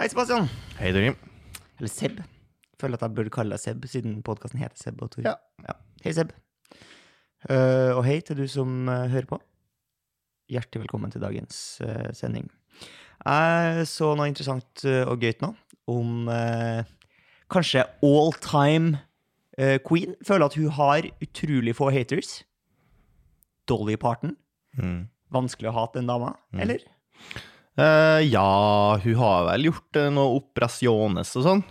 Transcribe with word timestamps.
Hei, 0.00 0.08
Sebastian. 0.08 0.46
Hei, 0.78 0.92
Torgrim. 0.94 1.16
Eller 1.78 1.90
Seb. 1.92 2.20
Føler 2.80 2.96
at 2.96 3.02
jeg 3.04 3.14
burde 3.18 3.32
kalle 3.34 3.52
deg 3.52 3.60
Seb, 3.60 3.82
siden 3.90 4.20
podkasten 4.24 4.60
heter 4.62 4.80
Seb 4.80 5.02
og 5.04 5.10
Tor. 5.12 5.26
Ja. 5.26 5.74
Hei, 6.04 6.14
Seb. 6.16 6.30
Uh, 7.44 7.92
og 7.98 8.00
hei 8.06 8.18
til 8.24 8.38
du 8.40 8.46
som 8.48 8.88
uh, 8.88 9.04
hører 9.12 9.28
på. 9.28 9.36
Hjertelig 10.50 10.86
velkommen 10.86 11.12
til 11.12 11.20
dagens 11.20 11.58
uh, 11.84 12.08
sending. 12.16 12.48
Jeg 13.20 13.84
så 13.90 14.14
noe 14.16 14.30
interessant 14.30 14.80
og 14.88 15.20
gøyt 15.20 15.42
nå 15.44 15.50
om 15.92 16.30
kanskje 17.52 17.82
all 18.06 18.32
time 18.40 18.94
queen. 19.84 20.14
Føler 20.24 20.46
at 20.48 20.56
hun 20.56 20.70
har 20.78 21.04
utrolig 21.20 21.74
få 21.76 21.90
haters. 21.92 22.38
Dolly 23.68 23.98
Parton. 24.00 24.32
Mm. 24.80 25.02
Vanskelig 25.36 25.68
å 25.68 25.76
hate 25.76 26.00
den 26.00 26.08
dama, 26.08 26.32
Mm. 26.56 26.62
eller? 26.64 26.86
Eh, 27.80 28.20
ja, 28.28 28.46
hun 29.02 29.14
har 29.24 29.44
vel 29.52 29.70
gjort 29.70 29.96
uh, 30.00 30.08
noe 30.12 30.38
operasjones 30.40 31.36
og 31.40 31.46
sånn. 31.46 31.62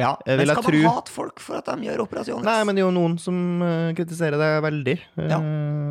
Ja. 0.00 0.14
Men 0.24 0.38
vil 0.40 0.48
skal 0.54 0.64
man 0.64 0.84
hate 0.94 1.12
folk 1.12 1.40
for 1.44 1.58
at 1.58 1.66
de 1.68 1.84
gjør 1.90 2.04
operasjones? 2.06 2.46
Nei, 2.46 2.60
men 2.64 2.76
det 2.78 2.80
er 2.80 2.86
jo 2.86 2.92
noen 2.94 3.18
som 3.20 3.36
uh, 3.60 3.90
kritiserer 3.98 4.38
det 4.40 4.48
veldig 4.64 4.94
eh, 4.96 5.26
Ja. 5.28 5.40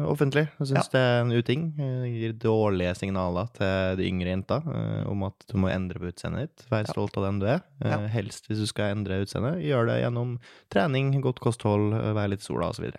offentlig. 0.09 0.48
Og 0.57 0.65
syns 0.71 0.89
det 0.89 1.01
er 1.03 1.20
en 1.21 1.34
uting. 1.35 1.67
Eh, 1.77 2.07
gir 2.15 2.34
dårlige 2.41 2.95
signaler 2.98 3.51
til 3.53 3.99
de 3.99 4.07
yngre 4.09 4.31
jenta 4.34 4.61
eh, 4.65 5.03
om 5.11 5.27
at 5.27 5.45
du 5.51 5.59
må 5.62 5.70
endre 5.70 6.01
på 6.01 6.09
utseendet 6.09 6.48
ditt. 6.48 6.65
Vær 6.71 6.87
Ja. 6.87 6.93
stolt 6.95 7.20
av 7.21 7.27
den 7.27 7.43
du 7.43 7.45
er. 7.51 7.62
Eh, 7.85 8.07
Helst 8.15 8.48
hvis 8.49 8.63
du 8.63 8.65
skal 8.71 8.95
endre 8.95 9.21
utseendet, 9.27 9.62
gjør 9.67 9.91
det 9.91 9.99
gjennom 10.01 10.39
trening, 10.73 11.13
godt 11.21 11.43
kosthold, 11.43 11.91
eh, 11.99 12.09
vær 12.17 12.31
litt 12.34 12.41
sola 12.41 12.71
osv. 12.73 12.89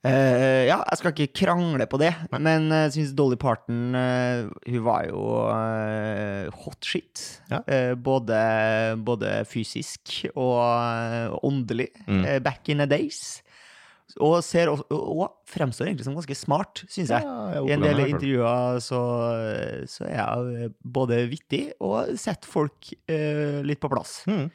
Eh, 0.00 0.64
ja, 0.64 0.78
jeg 0.80 0.96
skal 0.96 1.12
ikke 1.12 1.42
krangle 1.42 1.84
på 1.90 1.98
det, 2.00 2.14
men 2.32 2.70
jeg 2.72 2.92
syns 2.94 3.10
Dolly 3.12 3.36
Parton 3.36 3.92
uh, 3.92 4.48
Hun 4.64 4.78
var 4.86 5.04
jo 5.10 5.24
eh, 5.52 6.48
hot 6.62 6.88
shit. 6.88 7.20
Ja. 7.50 7.60
Både, 8.00 8.38
både 9.04 9.34
fysisk 9.48 10.22
og 10.32 11.36
åndelig. 11.44 11.90
Mm. 12.06 12.24
back 12.42 12.68
in 12.68 12.80
the 12.80 12.86
days. 12.88 13.42
Og, 14.18 14.40
ser 14.42 14.72
og, 14.72 14.80
og 14.90 15.28
fremstår 15.46 15.86
egentlig 15.86 16.06
som 16.06 16.16
ganske 16.16 16.34
smart, 16.34 16.82
syns 16.88 17.12
jeg. 17.12 17.26
Ja, 17.26 17.60
I 17.60 17.76
en 17.76 17.84
del 17.84 18.00
intervjuer 18.08 18.80
så, 18.82 19.02
så 19.86 20.08
er 20.08 20.16
jeg 20.16 20.72
både 20.82 21.20
vittig 21.30 21.62
og 21.78 22.16
setter 22.18 22.50
folk 22.50 22.90
litt 23.06 23.82
på 23.82 23.92
plass. 23.92 24.22
Mm. 24.26 24.48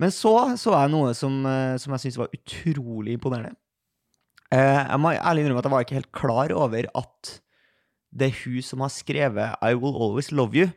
Men 0.00 0.12
så 0.12 0.34
så 0.60 0.74
jeg 0.74 0.92
noe 0.92 1.14
som, 1.16 1.38
som 1.78 1.94
jeg 1.94 2.06
syns 2.06 2.20
var 2.24 2.34
utrolig 2.34 3.20
imponerende. 3.20 3.54
Eh, 4.54 4.82
jeg 4.90 4.98
må 5.02 5.10
ærlig 5.16 5.42
innrømme 5.44 5.58
at 5.58 5.64
jeg 5.66 5.72
var 5.74 5.84
ikke 5.86 5.98
helt 5.98 6.12
klar 6.14 6.52
over 6.54 6.86
at 6.94 7.40
det 8.16 8.28
er 8.30 8.36
hun 8.44 8.62
som 8.62 8.80
har 8.84 8.92
skrevet 8.94 9.56
I 9.60 9.74
Will 9.74 9.96
Always 9.96 10.30
Love 10.32 10.54
You, 10.56 10.68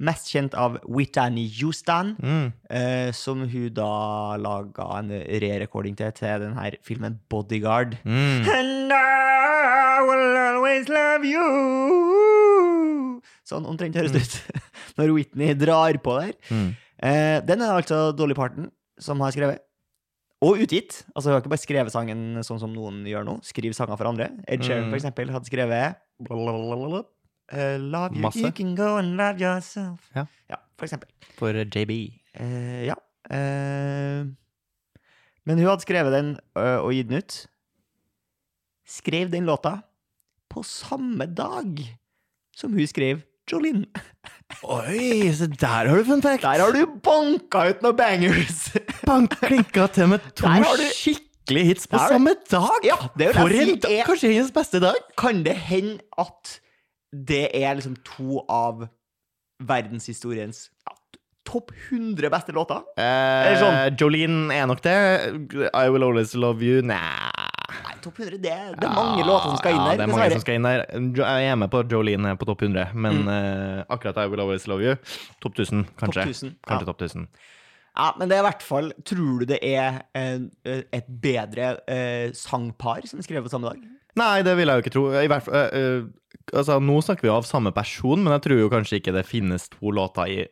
mest 0.00 0.30
kjent 0.32 0.54
av 0.56 0.78
Whitney 0.88 1.44
Houston, 1.60 2.14
Mm. 2.22 2.52
eh, 2.72 3.10
som 3.12 3.42
hun 3.46 3.68
da 3.76 4.36
laga 4.40 4.86
en 4.98 5.10
re-recording 5.12 5.94
til 5.96 6.10
til 6.16 6.40
denne 6.46 6.70
filmen 6.82 7.20
Bodyguard. 7.28 7.98
Mm. 8.04 8.48
And 8.48 8.92
I 8.92 10.00
will 10.08 10.36
always 10.46 10.88
love 10.88 11.24
you 11.28 13.20
Sånn 13.48 13.66
omtrent 13.68 13.94
høres 13.98 14.12
det 14.14 14.22
ut 14.24 14.34
når 14.98 15.12
Whitney 15.16 15.54
drar 15.58 15.98
på 16.02 16.14
der. 16.20 16.32
Mm. 16.50 16.70
Eh, 17.02 17.38
den 17.46 17.60
er 17.64 17.74
altså 17.76 18.12
Dolly 18.16 18.34
Parton 18.38 18.70
som 19.02 19.20
har 19.20 19.32
skrevet. 19.34 19.60
Og 20.42 20.58
utgitt. 20.58 21.04
Altså 21.14 21.28
Hun 21.30 21.36
har 21.36 21.40
ikke 21.44 21.52
bare 21.52 21.62
skrevet 21.62 21.92
sangen 21.94 22.22
sånn 22.42 22.58
som 22.58 22.72
noen 22.74 23.04
gjør 23.06 23.24
nå. 23.28 23.36
Skriv 23.46 23.74
sanger 23.78 23.96
for 24.00 24.08
andre. 24.10 24.26
Ed 24.48 24.64
Sheeran, 24.66 24.88
Mm. 24.88 24.90
for 24.90 24.98
eksempel, 24.98 25.30
hadde 25.30 25.46
skrevet 25.46 25.96
blablabla, 26.18 27.04
eh, 27.52 27.76
Love 27.78 28.14
you, 28.16 28.22
Masse. 28.22 28.40
you 28.42 28.50
can 28.52 28.74
go 28.74 28.96
and 28.98 29.16
love 29.16 29.38
yourself. 29.40 30.10
Ja. 30.16 30.26
for 30.76 30.86
eksempel. 30.86 31.08
For 31.38 31.52
JB. 31.52 32.18
Uh, 32.40 32.82
ja. 32.88 32.94
Uh, 33.30 34.26
men 35.46 35.58
hun 35.58 35.66
hadde 35.68 35.84
skrevet 35.86 36.10
den 36.12 36.32
og 36.56 36.90
gitt 36.92 37.08
den 37.08 37.18
ut. 37.22 37.46
Skrev 38.84 39.30
den 39.30 39.46
låta 39.46 39.82
på 40.50 40.64
samme 40.66 41.26
dag 41.32 41.78
som 42.54 42.72
hun 42.72 42.86
skrev 42.86 43.22
Jolene. 43.50 43.86
Oi, 44.62 45.32
så 45.34 45.48
der 45.48 45.88
har 45.88 45.96
du 45.98 46.04
fun 46.06 46.22
fact! 46.22 46.42
Der 46.44 46.60
har 46.62 46.72
du 46.76 46.82
banka 47.02 47.64
ut 47.72 47.82
noen 47.82 47.96
bangers! 47.98 48.66
Bank 49.08 49.34
klinka 49.40 49.86
til 49.96 50.10
med 50.12 50.20
to 50.38 50.46
du- 50.46 50.82
skikkelige 50.94 51.64
hits 51.72 51.88
på 51.90 51.98
Der 51.98 52.12
samme 52.14 52.34
dag! 52.52 52.86
Ja, 52.86 52.98
For 53.34 53.48
en 53.50 53.74
dag! 53.82 53.96
er- 53.98 54.06
Kanskje 54.06 54.30
hennes 54.36 54.52
beste 54.54 54.80
dag? 54.84 54.94
Kan 55.18 55.42
det 55.46 55.56
hende 55.56 55.98
at 56.20 56.58
det 57.12 57.48
er 57.58 57.74
liksom 57.80 57.96
to 58.06 58.44
av 58.48 58.86
verdenshistoriens 59.62 60.68
ja, 60.86 60.94
topp 61.48 61.72
100 61.90 62.30
beste 62.32 62.54
låter? 62.56 62.84
Eh, 63.00 63.56
sånn. 63.60 63.96
Jolene 64.00 64.54
er 64.54 64.68
nok 64.70 64.80
det. 64.84 64.94
I 65.74 65.88
Will 65.92 66.06
Always 66.06 66.36
Love 66.38 66.62
You 66.64 66.82
Nei. 66.86 67.41
Nei, 67.72 67.94
topp 68.04 68.18
100, 68.20 68.36
det, 68.42 68.52
det 68.78 68.88
er 68.88 68.94
mange 68.94 69.24
låter 69.26 69.48
som 69.50 69.58
skal 69.60 69.74
inn 69.76 69.80
ja, 69.82 69.94
det 69.96 70.04
er 70.04 70.12
mange 70.12 70.28
som 70.34 70.42
skal 70.44 70.58
inn 70.58 70.68
der. 70.68 70.84
Jeg 71.22 71.50
er 71.52 71.58
med 71.60 71.70
på 71.72 71.82
Jolene 71.90 72.34
på 72.40 72.48
topp 72.48 72.62
100, 72.66 72.92
men 72.94 73.22
Mm. 73.22 73.28
uh, 73.32 73.82
akkurat 73.92 74.18
I 74.22 74.28
Will 74.28 74.40
Always 74.44 74.66
Love 74.70 74.84
You, 74.84 74.96
topp 75.42 75.58
1000, 75.58 75.84
kanskje. 76.00 76.22
Top 76.26 76.32
1000, 76.32 76.54
Kanskje 76.68 76.86
ja. 76.86 76.90
topp 76.92 77.02
1000. 77.02 77.26
Ja, 77.92 78.06
men 78.18 78.28
det 78.30 78.38
er 78.38 78.40
i 78.40 78.46
hvert 78.46 78.62
fall 78.64 78.86
Tror 79.04 79.42
du 79.42 79.44
det 79.50 79.58
er 79.60 79.98
en, 80.16 80.46
et 80.64 81.08
bedre 81.22 81.74
uh, 81.84 82.30
sangpar 82.32 83.04
som 83.04 83.20
er 83.20 83.26
skrevet 83.26 83.44
på 83.44 83.52
samme 83.52 83.68
dag? 83.68 83.82
Nei, 84.16 84.42
det 84.44 84.54
vil 84.56 84.68
jeg 84.68 84.76
jo 84.80 84.84
ikke 84.84 84.92
tro. 84.94 85.04
I 85.16 85.28
hvert 85.28 85.44
fall, 85.44 85.54
uh, 85.72 86.04
eh, 86.04 86.56
altså, 86.56 86.78
nå 86.80 86.98
snakker 87.04 87.28
vi 87.28 87.32
av 87.32 87.46
samme 87.48 87.72
person, 87.72 88.20
men 88.24 88.32
jeg 88.36 88.44
tror 88.46 88.58
jo 88.60 88.72
kanskje 88.72 89.00
ikke 89.00 89.14
det 89.16 89.26
finnes 89.28 89.68
to 89.72 89.92
låter 89.92 90.28
i 90.28 90.42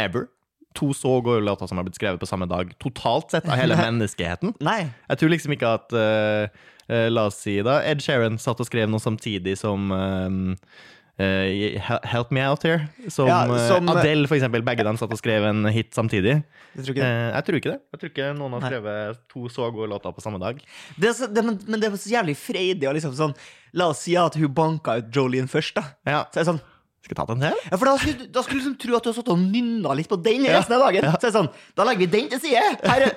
ever. 0.00 0.28
To 0.74 0.92
så 0.96 1.20
gode 1.22 1.44
låter 1.46 1.68
som 1.70 1.78
har 1.78 1.86
blitt 1.86 1.98
skrevet 1.98 2.18
på 2.22 2.26
samme 2.26 2.48
dag, 2.50 2.72
totalt 2.82 3.30
sett, 3.34 3.46
av 3.46 3.58
hele 3.60 3.76
menneskeheten. 3.86 4.56
Nei. 4.64 4.80
Jeg 5.08 5.20
tror 5.20 5.30
liksom 5.34 5.54
ikke 5.54 5.74
at 5.78 5.94
uh, 5.94 6.48
uh, 6.90 7.06
La 7.14 7.28
oss 7.30 7.38
si 7.44 7.60
da 7.62 7.78
Ed 7.86 8.02
Sheeran 8.02 8.40
satt 8.42 8.58
og 8.62 8.66
skrev 8.66 8.90
noe 8.90 9.02
samtidig 9.02 9.54
som 9.60 9.86
eh, 9.94 10.82
Uh, 11.14 11.78
Help 12.10 12.32
Me 12.34 12.42
Out 12.42 12.64
Here. 12.66 12.88
Som, 13.06 13.28
Ja, 13.28 13.46
som- 13.68 13.88
Adele, 13.88 14.26
for 14.26 14.34
eksempel. 14.34 14.64
Begge 14.66 14.82
dem 14.82 14.96
satt 14.98 15.12
og 15.14 15.18
skrev 15.20 15.44
en 15.46 15.64
hit 15.70 15.94
samtidig. 15.94 16.42
Jeg 16.74 16.82
tror 16.84 16.90
ikke 16.90 17.04
det. 17.04 17.10
Uh, 17.10 17.34
jeg 17.36 17.44
tror 17.46 17.58
ikke 17.60 17.70
det. 17.70 17.78
Jeg 17.92 18.00
tror 18.00 18.10
ikke 18.10 18.30
noen 18.34 18.56
har 18.56 18.64
skrevet 18.66 19.20
to 19.30 19.48
så 19.48 19.68
gode 19.70 19.92
låter 19.92 20.10
på 20.10 20.24
samme 20.24 20.40
dag. 20.42 20.58
det, 20.98 21.08
er 21.08 21.14
så, 21.14 21.28
det 21.30 21.44
men, 21.46 21.60
men 21.68 21.78
det 21.78 21.86
er 21.92 21.94
så 22.02 22.10
jævlig 22.10 22.34
freidig 22.34 22.90
liksom 22.98 23.14
sånn 23.14 23.36
La 23.78 23.88
oss 23.90 24.02
si 24.06 24.16
at 24.18 24.34
hun 24.34 24.50
banka 24.54 24.98
ut 24.98 25.14
Jolene 25.14 25.46
først, 25.50 25.78
da. 25.78 25.84
Ja. 26.06 26.24
Så 26.34 26.40
er 26.40 26.42
det 26.42 26.50
sånn 26.50 26.60
Skal 27.04 27.18
tatt 27.18 27.28
ta 27.28 27.36
den 27.36 27.44
til? 27.44 27.64
Ja, 27.68 27.76
for 27.76 27.90
da 27.90 27.94
skulle, 28.00 28.26
da 28.32 28.42
skulle 28.44 28.62
du 28.62 28.64
liksom 28.64 28.76
tro 28.80 28.96
at 28.96 29.04
du 29.04 29.10
har 29.10 29.16
stått 29.18 29.32
og 29.34 29.42
nynna 29.42 29.92
litt 29.98 30.08
på 30.08 30.16
den 30.24 30.46
resten 30.48 30.76
av 30.78 30.86
dagen. 30.86 31.04
Så 31.12 31.18
er 31.18 31.26
det 31.26 31.34
sånn, 31.36 31.50
da 31.76 31.84
legger 31.84 32.06
vi 32.06 32.12
den 32.14 32.30
til 32.32 32.40
side. 32.40 32.62
Her 32.84 33.10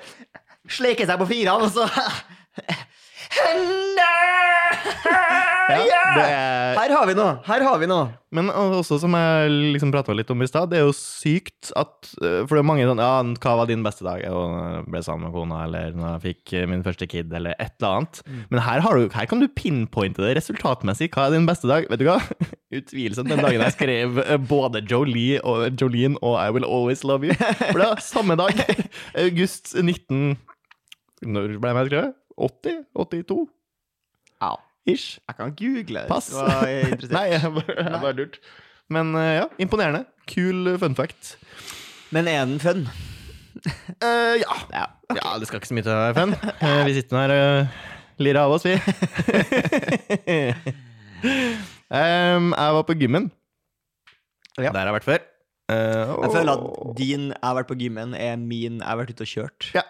sleker 0.78 1.08
seg 1.08 1.22
på 1.22 1.28
fingrene, 1.30 1.64
og 1.64 1.72
så 1.72 1.88
ja, 5.68 6.04
det 6.16 6.24
er- 6.24 6.78
Her 6.78 6.92
har 6.96 7.06
vi 7.10 7.14
noe! 7.18 7.32
Her 7.44 7.64
har 7.66 7.78
vi 7.82 7.88
noe. 7.90 8.10
Men 8.32 8.50
også 8.52 9.00
som 9.02 9.12
jeg 9.16 9.50
liksom 9.76 9.92
prata 9.92 10.14
litt 10.16 10.30
om 10.32 10.42
i 10.42 10.48
stad, 10.48 10.70
det 10.70 10.78
er 10.80 10.86
jo 10.86 10.94
sykt 10.96 11.72
at 11.80 12.10
eh, 12.22 12.44
For 12.46 12.56
det 12.56 12.62
er 12.62 12.68
mange 12.68 12.86
sånn 12.88 13.00
Ja, 13.02 13.24
hva 13.24 13.54
var 13.60 13.68
din 13.70 13.84
beste 13.84 14.04
dag? 14.06 14.22
Jeg 14.24 14.84
ble 14.88 15.02
sammen 15.04 15.28
med 15.28 15.34
kona, 15.36 15.64
eller 15.66 15.96
når 15.96 16.08
jeg 16.14 16.24
fikk 16.28 16.54
eh, 16.60 16.68
min 16.70 16.84
første 16.86 17.08
kid, 17.10 17.32
eller 17.34 17.56
et 17.60 17.74
eller 17.80 17.98
annet. 18.02 18.22
Men 18.52 18.60
her, 18.64 18.80
har 18.86 18.96
du, 19.00 19.08
her 19.16 19.26
kan 19.32 19.40
du 19.44 19.48
pinpointe 19.48 20.22
det 20.24 20.36
resultatmessig. 20.40 21.10
Hva 21.16 21.28
er 21.28 21.36
din 21.38 21.48
beste 21.50 21.68
dag? 21.72 21.88
Vet 21.92 22.00
du 22.04 22.08
hva? 22.10 22.20
Utvilsomt 22.78 23.32
den 23.32 23.44
dagen 23.44 23.64
jeg 23.64 23.76
skrev 23.78 24.22
eh, 24.24 24.38
både 24.38 24.84
Jolie 24.88 25.42
og 25.44 25.68
Jolene 25.80 26.20
og 26.22 26.38
I 26.44 26.50
Will 26.56 26.68
Always 26.68 27.04
Love 27.08 27.28
You. 27.32 27.36
For 27.36 27.80
det 27.82 27.90
var 27.92 28.04
samme 28.04 28.38
dag. 28.40 28.64
August 29.28 29.76
19... 29.76 30.38
Når 31.26 31.56
ble 31.58 31.72
jeg 31.74 31.88
skrevet? 31.90 32.16
80? 32.38 32.86
82? 32.96 33.48
Ja. 34.42 34.54
Ish. 34.88 35.20
Jeg 35.28 35.36
kan 35.36 35.56
google. 35.58 36.06
Pass. 36.08 36.30
hvis. 36.30 37.10
Nei, 37.18 37.26
jeg 37.34 37.52
bare, 37.54 37.76
jeg 37.84 38.02
bare 38.02 38.14
lurt. 38.14 38.40
Men 38.90 39.16
eh, 39.20 39.34
ja, 39.42 39.46
imponerende. 39.60 40.06
Kul 40.32 40.78
fun 40.80 40.96
fact. 40.96 41.38
Men 42.16 42.28
er 42.32 42.46
den 42.46 42.60
fun? 42.60 42.88
Uh, 44.00 44.36
ja. 44.44 44.56
Ja. 44.72 44.86
ja, 45.16 45.40
det 45.40 45.48
skal 45.50 45.60
ikke 45.60 45.68
så 45.72 45.76
mye 45.76 45.84
til 45.88 45.92
å 45.92 46.04
være 46.06 46.20
fun. 46.22 46.36
Uh, 46.62 46.82
vi 46.88 46.94
sitter 46.96 47.24
her 47.24 47.34
og 47.38 48.22
lirer 48.24 48.40
av 48.46 48.54
oss, 48.56 48.66
vi. 48.66 48.78
um, 51.92 52.54
jeg 52.54 52.78
var 52.78 52.86
på 52.88 52.96
gymmen. 53.02 53.28
Ja. 54.58 54.72
Der 54.72 54.80
har 54.80 54.88
jeg 54.92 54.98
vært 55.02 55.10
før. 55.10 55.26
Uh, 55.68 56.24
Jeg 56.24 56.32
føler 56.32 56.54
at 56.54 56.96
din 56.96 57.24
'jeg 57.28 57.44
har 57.44 57.56
vært 57.58 57.68
på 57.68 57.76
gymmen' 57.76 58.16
er 58.16 58.38
min 58.40 58.80
'jeg 58.80 58.88
har 58.88 58.96
vært 58.98 59.12
ute 59.12 59.26
og 59.28 59.28
kjørt'. 59.28 59.74
Ja. 59.76 59.84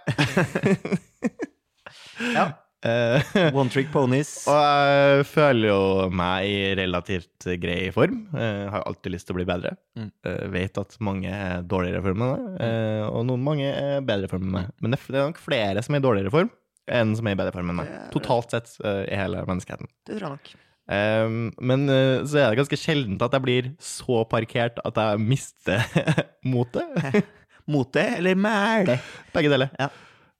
Ja. 2.33 2.49
Uh, 2.85 3.17
One 3.57 3.71
trick 3.73 3.89
ponies. 3.91 4.29
og 4.51 4.57
jeg 4.61 5.25
føler 5.31 5.71
jo 5.71 5.79
meg 6.13 6.45
i 6.45 6.59
relativt 6.77 7.47
grei 7.61 7.87
form. 7.95 8.19
Eh, 8.37 8.67
har 8.69 8.85
alltid 8.85 9.15
lyst 9.15 9.27
til 9.27 9.35
å 9.35 9.39
bli 9.39 9.47
bedre. 9.49 9.73
Mm. 9.97 10.11
Eh, 10.29 10.43
vet 10.53 10.77
at 10.79 10.93
mange 11.03 11.31
er 11.33 11.65
dårligere 11.65 12.03
form 12.05 12.21
enn 12.21 12.35
meg, 12.35 12.61
eh, 12.67 13.01
og 13.07 13.25
noen 13.31 13.43
mange 13.43 13.71
er 13.71 14.05
bedre 14.05 14.29
form 14.31 14.45
enn 14.45 14.55
meg. 14.59 14.69
Men 14.77 14.93
det 14.93 15.01
er 15.09 15.25
nok 15.25 15.41
flere 15.41 15.83
som 15.85 15.97
er 15.97 16.03
i 16.03 16.07
dårligere 16.07 16.33
form 16.33 16.53
enn 16.87 17.17
som 17.19 17.27
er 17.27 17.35
i 17.35 17.41
bedre 17.41 17.55
form 17.55 17.73
enn 17.73 17.81
meg. 17.81 17.91
Er. 17.91 18.07
Totalt 18.13 18.53
sett 18.53 18.77
i 18.79 19.17
hele 19.17 19.41
menneskeheten. 19.49 19.89
Det 20.07 20.15
tror 20.19 20.29
jeg 20.29 20.37
nok. 20.37 20.55
Um, 20.87 21.49
men 21.59 21.81
uh, 21.91 22.23
så 22.23 22.39
er 22.39 22.53
det 22.53 22.61
ganske 22.61 22.77
sjeldent 22.79 23.23
at 23.25 23.33
jeg 23.35 23.43
blir 23.43 23.65
så 23.83 24.21
parkert 24.31 24.77
at 24.87 24.99
jeg 25.01 25.19
mister 25.19 25.83
motet. 26.53 27.17
motet 27.73 28.21
eller 28.21 28.39
mæle? 28.39 28.95
Begge 29.33 29.51
deler. 29.51 29.73
Ja. 29.75 29.89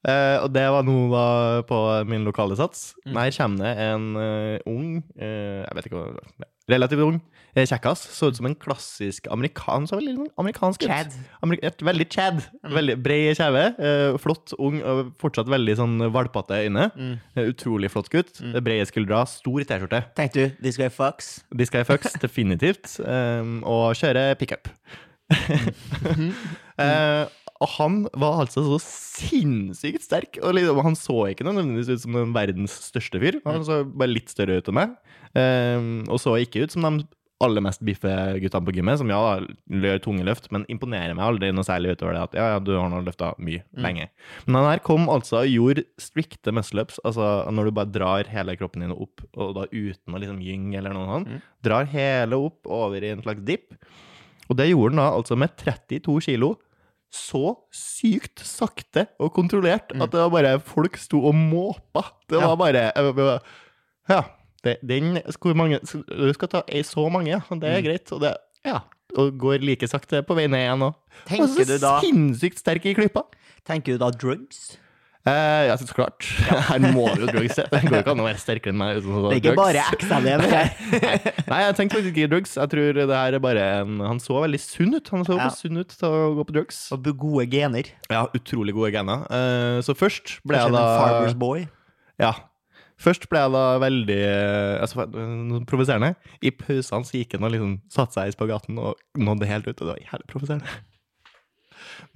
Eh, 0.06 0.38
og 0.44 0.52
det 0.54 0.66
var 0.72 0.86
nå 0.86 0.98
da 1.12 1.24
på 1.68 1.80
min 2.10 2.28
lokale 2.28 2.58
sats. 2.60 2.92
Mm. 3.08 3.18
Her 3.18 3.34
kommer 3.40 3.64
det 3.64 3.88
en 3.88 4.06
uh, 4.14 4.70
ung, 4.70 5.02
uh, 5.18 5.64
jeg 5.64 5.78
vet 5.80 5.90
ikke 5.90 6.04
hva, 6.04 6.46
relativt 6.70 7.04
ung, 7.04 7.18
kjekkas. 7.58 8.04
Så 8.14 8.30
ut 8.30 8.38
som 8.38 8.46
en 8.46 8.56
klassisk 8.60 9.26
amerikansk, 9.34 9.90
så 9.90 9.98
veldig 9.98 10.28
amerikansk. 10.38 10.86
Chad. 10.86 11.16
Ameri 11.42 11.58
et 11.66 11.82
veldig 11.82 12.08
chad. 12.14 12.44
Veldig 12.70 12.98
bred 13.02 13.40
kjeve. 13.40 13.64
flott, 14.22 14.54
ung, 14.62 14.78
og 14.86 15.10
fortsatt 15.18 15.50
veldig 15.50 15.78
sånn 15.80 15.98
valpete 16.14 16.62
øyne. 16.68 16.92
Mm. 16.94 17.16
Utrolig 17.48 17.90
flott 17.96 18.12
gutt. 18.14 18.44
Mm. 18.44 18.60
Brede 18.62 18.86
skuldre, 18.92 19.24
stor 19.32 19.66
T-skjorte. 19.66 20.04
Tenkte 20.20 20.46
du, 20.46 20.62
this 20.62 20.78
guy 20.78 20.92
fucks? 20.94 21.40
This 21.50 21.74
guy 21.74 21.88
fucks, 21.88 22.14
definitivt. 22.26 23.00
Um, 23.02 23.64
og 23.66 23.98
kjører 23.98 24.38
pickup. 24.38 24.70
Eh, 26.78 27.26
og 27.58 27.70
han 27.74 28.04
var 28.14 28.44
altså 28.44 28.62
så 28.68 28.78
sinnssykt 28.84 30.04
sterk. 30.06 30.38
Og 30.46 30.54
liksom, 30.58 30.78
han 30.86 30.98
så 31.00 31.20
ikke 31.32 31.46
noe 31.48 31.58
nødvendigvis 31.58 31.90
ut 31.96 32.04
som 32.06 32.18
den 32.20 32.34
verdens 32.36 32.76
største 32.92 33.22
fyr. 33.24 33.40
Han 33.48 33.66
så 33.66 33.80
bare 33.88 34.14
litt 34.14 34.30
større 34.34 34.60
ut 34.60 34.70
enn 34.70 34.78
meg. 34.78 34.98
Um, 35.38 35.88
og 36.14 36.20
så 36.22 36.36
ikke 36.42 36.66
ut 36.68 36.76
som 36.76 36.86
de 36.86 37.08
aller 37.44 37.62
mest 37.62 37.84
biffe 37.86 38.10
guttene 38.42 38.66
på 38.66 38.74
gymmet, 38.74 38.98
som 38.98 39.12
ja, 39.14 39.18
gjør 39.70 40.00
tunge 40.02 40.24
løft, 40.26 40.48
men 40.54 40.64
imponerer 40.74 41.14
meg 41.14 41.22
aldri 41.22 41.52
noe 41.54 41.66
særlig 41.68 41.92
utover 41.94 42.16
det 42.16 42.22
at 42.24 42.38
ja, 42.40 42.46
ja, 42.56 42.62
du 42.66 42.72
har 42.74 42.90
nå 42.90 43.04
løfta 43.06 43.28
mye 43.38 43.62
lenge. 43.78 44.08
Men 44.48 44.58
han 44.58 44.70
her 44.72 44.82
kom 44.86 45.06
altså 45.14 45.44
og 45.44 45.52
gjorde 45.52 45.84
strikte 46.02 46.54
muscle-ups, 46.58 46.98
altså 47.06 47.28
når 47.54 47.70
du 47.70 47.76
bare 47.78 47.94
drar 47.94 48.32
hele 48.34 48.56
kroppen 48.58 48.82
din 48.88 48.96
opp, 48.96 49.22
og 49.38 49.54
da 49.54 49.68
uten 49.70 50.18
å 50.18 50.22
liksom 50.24 50.42
gynge 50.42 50.80
eller 50.82 50.98
noe 50.98 51.10
sånt, 51.12 51.30
Mm. 51.30 51.42
drar 51.62 51.86
hele 51.94 52.42
opp 52.48 52.66
over 52.66 53.06
i 53.06 53.14
en 53.14 53.22
slags 53.22 53.46
dip. 53.46 53.74
Og 54.50 54.58
det 54.58 54.72
gjorde 54.72 54.96
han 54.96 55.04
da 55.04 55.12
altså 55.20 55.38
med 55.38 55.54
32 55.62 56.18
kilo. 56.32 56.56
Så 57.14 57.56
sykt 57.72 58.42
sakte 58.44 59.08
og 59.20 59.32
kontrollert 59.34 59.94
at 59.96 60.12
det 60.12 60.20
var 60.20 60.30
bare 60.34 60.60
folk 60.60 60.98
sto 61.00 61.22
og 61.30 61.36
måpa. 61.36 62.04
Det 62.30 62.42
var 62.42 62.56
bare 62.60 63.40
Ja. 64.10 64.24
Det, 64.64 64.78
den 64.82 65.22
Hvor 65.40 65.54
mange 65.56 65.80
Du 65.86 66.34
skal 66.34 66.48
ta 66.48 66.62
ei 66.68 66.82
så 66.84 67.08
mange. 67.14 67.40
Det 67.62 67.64
er 67.70 67.82
greit. 67.86 68.12
Og 68.12 68.22
det 68.22 68.36
Ja. 68.66 68.80
Og 69.18 69.38
går 69.40 69.62
like 69.64 69.88
sakte 69.88 70.22
på 70.22 70.36
vei 70.36 70.48
ned 70.48 70.60
igjen 70.60 70.84
òg. 70.84 70.96
Og 71.40 71.48
så 71.48 72.02
sinnssykt 72.04 72.60
sterk 72.60 72.86
i 72.86 72.94
klippa. 72.94 73.24
tenker 73.66 73.94
du 73.94 73.98
da 73.98 74.10
drugs? 74.12 74.78
Eh, 75.28 75.62
ja, 75.68 75.76
så 75.80 75.88
klart. 75.96 76.24
Her 76.70 76.80
må 76.96 77.06
du 77.16 77.26
jo 77.26 77.30
drugs. 77.32 77.58
Det 77.60 77.82
går 77.84 78.00
ikke 78.00 78.14
an 78.14 78.24
å 78.24 78.28
være 78.28 78.42
sterkere 78.42 78.74
enn 78.74 78.80
meg 78.80 79.00
uten 79.02 79.12
å 79.18 79.24
ta 79.26 79.32
Det 79.32 79.38
er 79.38 79.42
ikke 79.42 79.54
drugs. 79.54 80.10
bare 80.10 80.24
det 80.24 80.52
her. 80.54 80.68
Nei, 81.52 81.62
jeg 81.66 81.78
tenkte 81.80 81.98
faktisk 82.00 82.12
ikke 82.14 82.32
drugs. 82.32 82.56
Jeg 82.60 82.72
tror 82.74 83.00
det 83.02 83.08
her 83.12 83.38
er 83.38 83.44
bare 83.44 83.66
en 83.82 84.04
Han 84.08 84.22
så 84.24 84.42
veldig 84.46 84.62
sunn 84.64 84.96
ut. 84.96 85.14
Han 85.14 85.26
så 85.28 85.40
Ja. 85.40 85.50
sunn 85.54 85.82
ut 85.82 85.96
til 85.96 86.08
å 86.10 86.22
gå 86.40 86.48
på 86.48 86.58
drugs. 86.60 86.82
Og 86.96 87.10
gode 87.18 87.48
gener. 87.52 87.90
Ja, 88.12 88.26
utrolig 88.38 88.76
gode 88.78 88.94
gener. 88.96 89.26
Uh, 89.28 89.80
så 89.86 89.98
først 89.98 90.38
ble 90.48 90.62
Kanskje 90.62 90.72
jeg 90.72 90.78
da 90.80 90.86
farmer's 91.02 91.38
boy. 91.38 91.68
Ja. 92.22 92.34
Først 92.98 93.28
ble 93.30 93.44
jeg 93.44 93.54
da 93.54 93.64
veldig 93.78 94.18
eh, 94.26 94.82
altså, 94.82 95.06
provoserende. 95.70 96.16
I 96.42 96.50
pausene 96.50 97.06
så 97.06 97.20
gikk 97.20 97.36
han 97.38 97.46
og 97.46 97.54
liksom 97.54 97.76
satte 97.94 98.18
seg 98.18 98.32
i 98.32 98.34
spagaten 98.34 98.80
og 98.82 98.98
nådde 99.22 99.50
helt 99.52 99.68
ut, 99.70 99.76
og 99.76 99.84
det 99.84 99.92
var 99.92 100.00
jævlig 100.02 100.30
provoserende. 100.32 100.78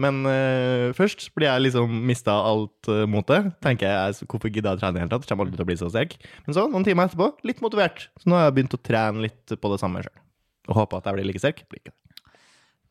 Men 0.01 0.21
uh, 0.25 0.89
først 0.98 1.30
blir 1.36 1.50
jeg 1.50 1.68
liksom 1.68 1.94
mista 2.09 2.33
alt 2.48 2.89
uh, 2.92 3.06
motet. 3.09 3.51
Tenker 3.63 3.89
jeg, 3.89 4.27
Hvorfor 4.27 4.51
gidder 4.51 4.74
jeg 4.74 4.80
å 4.80 4.81
trene 4.81 4.95
i 4.95 5.00
det 5.00 5.06
hele 5.06 5.13
tatt? 5.13 5.30
Kommer 5.30 5.48
aldri 5.48 5.59
til 5.59 5.65
å 5.65 5.69
bli 5.69 5.80
så 5.80 5.92
sterk. 5.92 6.18
Men 6.48 6.57
så, 6.57 6.68
noen 6.71 6.86
timer 6.88 7.09
etterpå, 7.09 7.31
litt 7.48 7.63
motivert. 7.63 8.07
Så 8.21 8.31
nå 8.31 8.39
har 8.39 8.50
jeg 8.50 8.59
begynt 8.59 8.77
å 8.77 8.81
trene 8.81 9.25
litt 9.27 9.57
på 9.57 9.74
det 9.74 9.81
samme 9.81 10.03
sjøl. 10.06 10.21
Og 10.69 10.77
håper 10.83 11.01
at 11.01 11.09
jeg 11.09 11.19
blir 11.19 11.30
like 11.30 11.42
sterk. 11.44 11.65
Blir 11.69 11.83
ikke 11.83 11.94
det. 11.94 11.98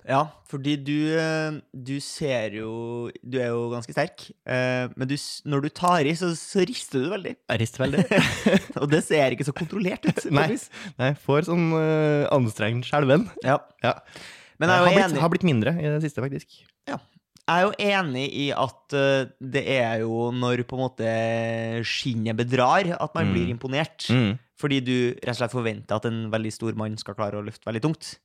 Ja, 0.08 0.22
fordi 0.48 0.78
du, 0.80 1.12
eh, 1.12 1.58
du 1.76 1.98
ser 2.00 2.54
jo 2.56 3.10
Du 3.20 3.36
er 3.36 3.50
jo 3.52 3.66
ganske 3.68 3.92
sterk, 3.92 4.24
men 4.48 5.06
du, 5.06 5.12
når 5.44 5.66
du 5.66 5.68
tar 5.76 6.08
i, 6.08 6.14
så, 6.16 6.30
så 6.34 6.64
rister 6.66 7.04
du 7.04 7.10
veldig. 7.12 7.34
Jeg 7.36 7.60
rister 7.60 7.84
veldig. 7.84 8.06
Og 8.80 8.88
det 8.90 9.02
ser 9.06 9.36
ikke 9.36 9.46
så 9.46 9.54
kontrollert 9.54 10.08
ut. 10.08 10.24
Nei. 10.32 10.48
jeg 10.56 10.96
Nei, 10.98 11.12
får 11.20 11.50
sånn 11.52 11.68
uh, 11.76 12.24
anstrengt 12.32 12.88
skjelven. 12.88 13.28
Ja. 13.44 13.60
Ja. 13.84 13.98
Men 14.60 14.68
jeg 14.68 14.76
jeg 14.76 14.84
har, 14.84 15.08
blitt, 15.08 15.20
har 15.22 15.32
blitt 15.32 15.46
mindre 15.48 15.72
i 15.80 15.86
det 15.88 16.00
siste, 16.04 16.20
faktisk. 16.20 16.58
Jeg 17.50 17.58
er 17.58 17.66
jo 17.66 17.72
enig 17.90 18.26
i 18.30 18.46
at 18.54 18.94
eh, 18.94 19.26
det 19.42 19.62
er 19.74 20.04
jo 20.04 20.28
når 20.30 20.62
på 20.70 20.76
en 20.78 20.82
måte 20.84 21.10
skinnet 21.82 22.38
bedrar, 22.38 22.86
at 22.94 23.14
man 23.18 23.26
Mm. 23.26 23.32
blir 23.34 23.50
imponert. 23.50 24.06
Mm. 24.08 24.38
Fordi 24.60 24.78
du 24.84 24.94
rett 25.18 25.32
og 25.34 25.38
slett 25.40 25.54
forventer 25.56 25.96
at 25.96 26.04
en 26.06 26.28
veldig 26.30 26.52
stor 26.52 26.76
mann 26.78 26.94
skal 27.00 27.16
klare 27.18 27.40
å 27.40 27.44
løfte 27.44 27.66
veldig 27.66 27.82
tungt. 27.82 28.18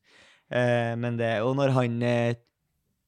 Eh, 0.51 0.93
men 0.99 1.17
det 1.17 1.25
er 1.25 1.39
jo 1.41 1.53
når 1.57 1.73
han 1.73 1.97
eh, 2.03 2.35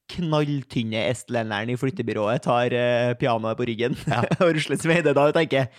knalltynne 0.08 1.04
estlenderen 1.10 1.70
i 1.70 1.76
flyttebyrået 1.78 2.42
tar 2.42 2.72
eh, 2.74 3.12
pianoet 3.20 3.58
på 3.60 3.66
ryggen 3.68 3.94
Ja. 4.08 4.22
og 4.42 4.54
rusler 4.56 4.80
seg 4.80 4.94
heide, 4.96 5.12
da 5.14 5.26
tenker 5.36 5.62
jeg 5.66 5.70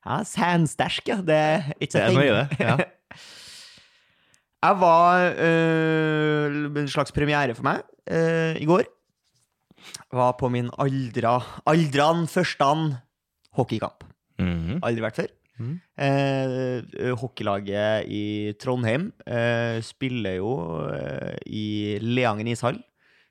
ja, 0.00 0.22
sandstæsj, 0.24 1.00
ja. 1.08 1.16
Det 1.22 1.36
er 1.36 1.70
ikke 1.78 1.92
så 2.10 2.24
det. 2.24 2.58
Ja. 2.60 2.76
Jeg 4.60 4.76
var 4.76 5.22
øh, 5.40 6.56
en 6.82 6.88
slags 6.92 7.12
premiere 7.16 7.54
for 7.56 7.64
meg 7.64 7.80
øh, 8.12 8.56
i 8.60 8.66
går. 8.68 8.84
Var 10.14 10.32
på 10.40 10.50
min 10.52 10.70
aldra, 10.80 11.38
aldran 11.70 12.26
førstan 12.30 12.94
hockeykamp. 13.58 14.06
Mhm. 14.40 14.80
Aldri 14.82 15.04
vært 15.04 15.20
før. 15.20 15.30
Mm. 15.60 15.74
Eh, 16.00 17.10
hockeylaget 17.20 18.08
i 18.08 18.52
Trondheim 18.60 19.10
eh, 19.28 19.76
spiller 19.84 20.38
jo 20.38 20.54
eh, 20.94 21.36
i 21.46 21.98
Leangen 22.00 22.48
ishall. 22.48 22.80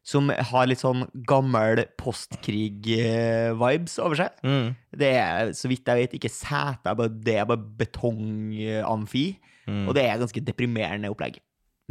Som 0.10 0.30
har 0.32 0.66
litt 0.66 0.80
sånn 0.82 1.04
gammel 1.28 1.84
postkrig-vibes 2.00 3.98
over 4.02 4.18
seg. 4.18 4.38
Mm. 4.48 4.72
Det 4.96 5.10
er, 5.12 5.52
så 5.54 5.70
vidt 5.70 5.86
jeg 5.86 6.00
vet, 6.00 6.16
ikke 6.18 6.32
seter, 6.32 7.04
det 7.20 7.36
er 7.36 7.50
bare 7.50 7.68
betongamfi. 7.82 9.26
Mm. 9.68 9.84
Og 9.86 9.94
det 9.98 10.06
er 10.08 10.22
ganske 10.24 10.42
deprimerende 10.48 11.12
opplegg. 11.14 11.38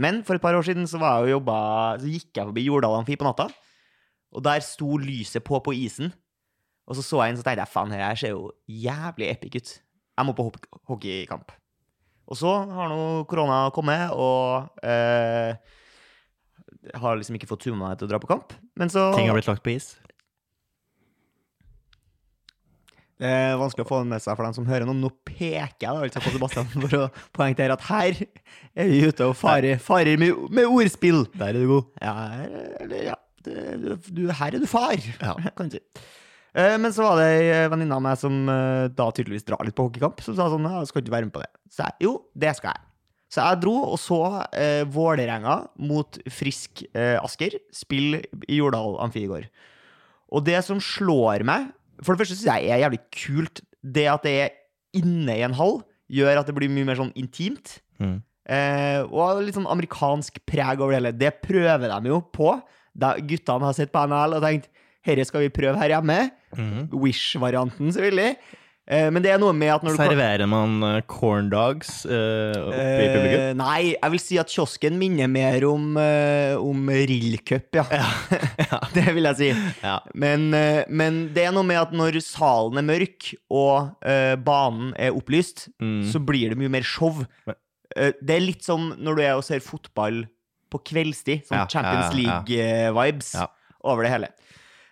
Men 0.01 0.23
for 0.27 0.39
et 0.39 0.43
par 0.43 0.57
år 0.57 0.67
siden 0.67 0.89
så, 0.89 0.99
var 1.03 1.21
jeg 1.21 1.29
og 1.29 1.35
jobba, 1.37 1.59
så 2.01 2.11
gikk 2.11 2.33
jeg 2.41 2.49
forbi 2.49 2.67
Jordal 2.67 2.97
Amfi 3.01 3.19
på 3.21 3.29
natta. 3.29 3.49
Og 4.35 4.45
der 4.45 4.65
sto 4.65 4.97
lyset 5.01 5.45
på 5.45 5.61
på 5.65 5.75
isen. 5.77 6.13
Og 6.89 6.97
så 6.97 7.05
så 7.05 7.23
jeg 7.23 7.33
inn, 7.35 7.41
så 7.41 7.45
tenkte 7.45 7.65
jeg 7.65 7.73
faen, 7.73 7.93
her 7.93 8.19
ser 8.19 8.35
jo 8.35 8.51
jævlig 8.69 9.29
epic 9.29 9.57
ut. 9.59 9.73
Jeg 10.19 10.27
må 10.27 10.35
på 10.37 10.49
hockeykamp. 10.89 11.53
Og 12.29 12.37
så 12.37 12.51
har 12.69 12.91
nå 12.93 13.25
korona 13.29 13.61
kommet, 13.73 14.13
og 14.13 14.69
eh, 14.85 15.57
har 17.01 17.17
liksom 17.17 17.39
ikke 17.39 17.49
fått 17.49 17.65
tuma 17.65 17.87
meg 17.87 18.01
til 18.01 18.09
å 18.09 18.13
dra 18.13 18.21
på 18.21 18.29
kamp. 18.29 18.53
Men 18.77 18.93
så 18.93 19.11
Ting 19.17 19.31
har 19.31 19.37
blitt 19.37 19.49
lagt 19.49 19.64
på 19.64 19.73
is. 19.76 19.95
Det 23.19 23.26
er 23.26 23.57
vanskelig 23.59 23.83
å 23.83 23.88
få 23.88 24.02
det 24.05 24.11
med 24.12 24.23
seg 24.23 24.37
for 24.38 24.47
dem 24.47 24.55
som 24.55 24.67
hører 24.69 24.87
noe. 24.87 24.95
Nå 24.95 25.09
peker 25.26 25.88
jeg 25.88 25.88
da 25.88 26.05
altså 26.07 26.21
på 26.23 26.35
Sebastian 26.37 26.69
for 26.75 26.99
å 27.00 27.07
poengtere 27.35 27.75
at 27.75 27.87
her 27.88 28.21
er 28.23 28.93
vi 28.93 29.00
ute 29.09 29.26
og 29.26 29.35
farer, 29.38 29.81
farer 29.83 30.21
med, 30.21 30.45
med 30.55 30.69
ordspill. 30.71 31.25
Der 31.35 31.50
er 31.50 31.59
du 31.59 31.73
god. 31.73 31.88
Ja, 32.05 32.14
eller, 32.79 33.00
ja. 33.11 33.17
Det, 33.49 33.99
du, 34.14 34.25
her 34.31 34.55
er 34.55 34.62
du 34.62 34.67
far, 34.71 34.97
Ja. 35.21 35.35
kan 35.59 35.71
du 35.71 35.78
si. 35.78 35.83
Eh, 36.59 36.76
Men 36.81 36.93
så 36.95 37.05
var 37.07 37.21
det 37.21 37.28
ei 37.38 37.69
venninne 37.73 37.97
av 37.99 38.05
meg 38.05 38.19
som 38.21 38.37
eh, 38.52 38.88
da 38.97 39.09
tydeligvis 39.14 39.47
drar 39.49 39.64
litt 39.67 39.76
på 39.78 39.87
hockeykamp, 39.88 40.21
som 40.25 40.37
sa 40.38 40.49
sånn 40.52 40.69
ja, 40.69 40.83
skal 40.88 41.02
ikke 41.02 41.11
du 41.11 41.17
være 41.17 41.28
med 41.28 41.35
på 41.37 41.43
det? 41.45 41.50
Så 41.73 41.85
jeg 41.87 42.09
jo, 42.09 42.12
det 42.35 42.55
skal 42.59 42.75
jeg. 42.75 42.85
Så 43.28 43.45
jeg 43.45 43.61
dro 43.61 43.75
og 43.90 43.99
så 44.00 44.19
eh, 44.57 44.85
Vålerenga 44.88 45.59
mot 45.85 46.17
Frisk 46.33 46.81
eh, 46.97 47.19
Asker 47.21 47.59
spille 47.76 48.23
i 48.49 48.57
Jordal 48.62 48.97
Amfi 49.05 49.26
i 49.26 49.28
går. 49.28 49.45
Og 50.33 50.45
det 50.47 50.62
som 50.64 50.81
slår 50.81 51.45
meg 51.49 51.69
For 52.05 52.12
det 52.14 52.23
første 52.23 52.37
syns 52.38 52.49
jeg 52.49 52.73
er 52.73 52.81
jævlig 52.85 53.00
kult 53.17 53.61
det 53.85 54.07
at 54.11 54.25
det 54.26 54.33
er 54.47 54.57
inne 54.99 55.37
i 55.38 55.45
en 55.47 55.55
hall, 55.57 55.78
gjør 56.11 56.40
at 56.40 56.49
det 56.49 56.55
blir 56.57 56.71
mye 56.73 56.87
mer 56.88 56.97
sånn 56.99 57.12
intimt. 57.21 57.76
Mm. 58.00 58.17
Eh, 58.49 59.05
og 59.07 59.43
litt 59.45 59.55
sånn 59.57 59.69
amerikansk 59.71 60.40
preg 60.49 60.81
over 60.81 60.95
det 60.95 60.99
hele. 60.99 61.12
Det 61.21 61.31
prøver 61.45 61.85
de 61.93 62.11
jo 62.11 62.19
på. 62.35 62.50
Da 62.99 63.14
guttene 63.23 63.69
har 63.71 63.76
sett 63.78 63.93
på 63.95 64.05
NHL 64.11 64.38
og 64.38 64.43
tenkt 64.45 64.69
herre 65.09 65.25
skal 65.25 65.45
vi 65.47 65.52
prøve 65.55 65.78
her 65.81 65.95
hjemme. 65.97 66.17
Mm. 66.59 66.88
Wish-varianten, 66.93 67.93
selvfølgelig. 67.95 68.33
Eh, 68.88 69.11
men 69.12 69.21
det 69.21 69.31
er 69.35 69.40
noe 69.40 69.52
med 69.52 69.69
at 69.69 69.83
når 69.85 69.93
du 69.93 70.00
Serverer 70.00 70.49
man 70.49 70.78
corndogs 70.81 71.11
corn 71.12 71.49
dogs 71.52 71.90
uh, 72.09 72.57
oppi 72.71 72.78
Eh, 72.81 73.11
publikum? 73.12 73.59
nei, 73.61 73.81
jeg 73.93 74.12
vil 74.14 74.23
si 74.25 74.38
at 74.40 74.49
kiosken 74.49 74.97
minner 74.97 75.28
mer 75.28 75.67
om, 75.69 75.90
uh, 76.00 76.57
om 76.57 76.88
Rillcup, 76.88 77.69
ja. 77.76 78.78
det 78.97 79.05
vil 79.12 79.28
jeg 79.28 79.37
si. 79.43 79.50
Ja. 79.85 79.99
Men, 80.17 80.49
uh, 80.57 80.81
men 80.88 81.21
det 81.37 81.45
er 81.50 81.52
noe 81.52 81.69
med 81.69 81.83
at 81.83 81.93
når 81.93 82.17
salen 82.25 82.81
er 82.81 82.88
mørk, 82.88 83.28
og 83.52 83.93
banen 84.49 84.95
er 84.97 85.12
opplyst, 85.17 85.69
Mm. 85.85 86.00
så 86.11 86.19
blir 86.25 86.50
det 86.55 86.59
mye 86.59 86.73
mer 86.73 86.83
show. 86.87 87.21
Men- 87.47 87.61
det 88.23 88.35
er 88.35 88.43
litt 88.45 88.62
som 88.64 88.90
når 89.00 89.17
du 89.17 89.23
er 89.25 89.37
og 89.37 89.45
ser 89.47 89.61
fotball 89.64 90.25
på 90.71 90.81
kveldstid. 90.85 91.45
Sånn 91.49 91.59
Ja, 91.63 91.67
Champions. 91.71 92.15
League-vibes 92.19 93.33
over 93.85 94.03
det 94.07 94.11
hele. 94.13 94.29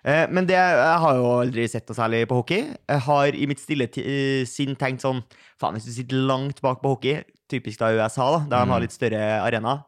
Eh, 0.06 0.26
men 0.30 0.46
det, 0.46 0.54
jeg 0.54 0.98
har 1.02 1.16
jo 1.18 1.24
aldri 1.40 1.64
sett 1.68 1.88
noe 1.90 1.96
særlig 1.98 2.20
på 2.30 2.36
hockey. 2.38 2.62
Jeg 2.88 3.00
har 3.08 3.34
i 3.34 3.46
mitt 3.50 3.58
stille 3.58 3.88
ti- 3.90 4.04
eh, 4.06 4.44
sinn 4.46 4.76
tenkt 4.78 5.02
sånn 5.02 5.24
Faen, 5.58 5.72
hvis 5.74 5.86
du 5.88 5.92
sitter 5.96 6.16
langt 6.28 6.60
bak 6.60 6.82
på 6.82 6.90
hockey, 6.94 7.22
typisk 7.48 7.78
da 7.80 7.88
USA, 7.96 8.26
da, 8.36 8.38
der 8.44 8.58
de 8.60 8.66
Mm. 8.66 8.72
har 8.74 8.80
litt 8.80 8.92
større 8.92 9.22
arena, 9.42 9.84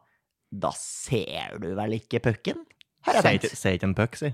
da 0.51 0.71
ser 0.73 1.59
du 1.61 1.75
vel 1.75 1.91
ikke 1.99 2.19
pucken? 2.19 2.65
Har 3.05 3.13
jeg 3.21 3.41
tenkt. 3.41 3.55
sier 3.55 3.77
ikke 3.77 3.83
en 3.83 3.93
puck, 3.95 4.15
si. 4.17 4.33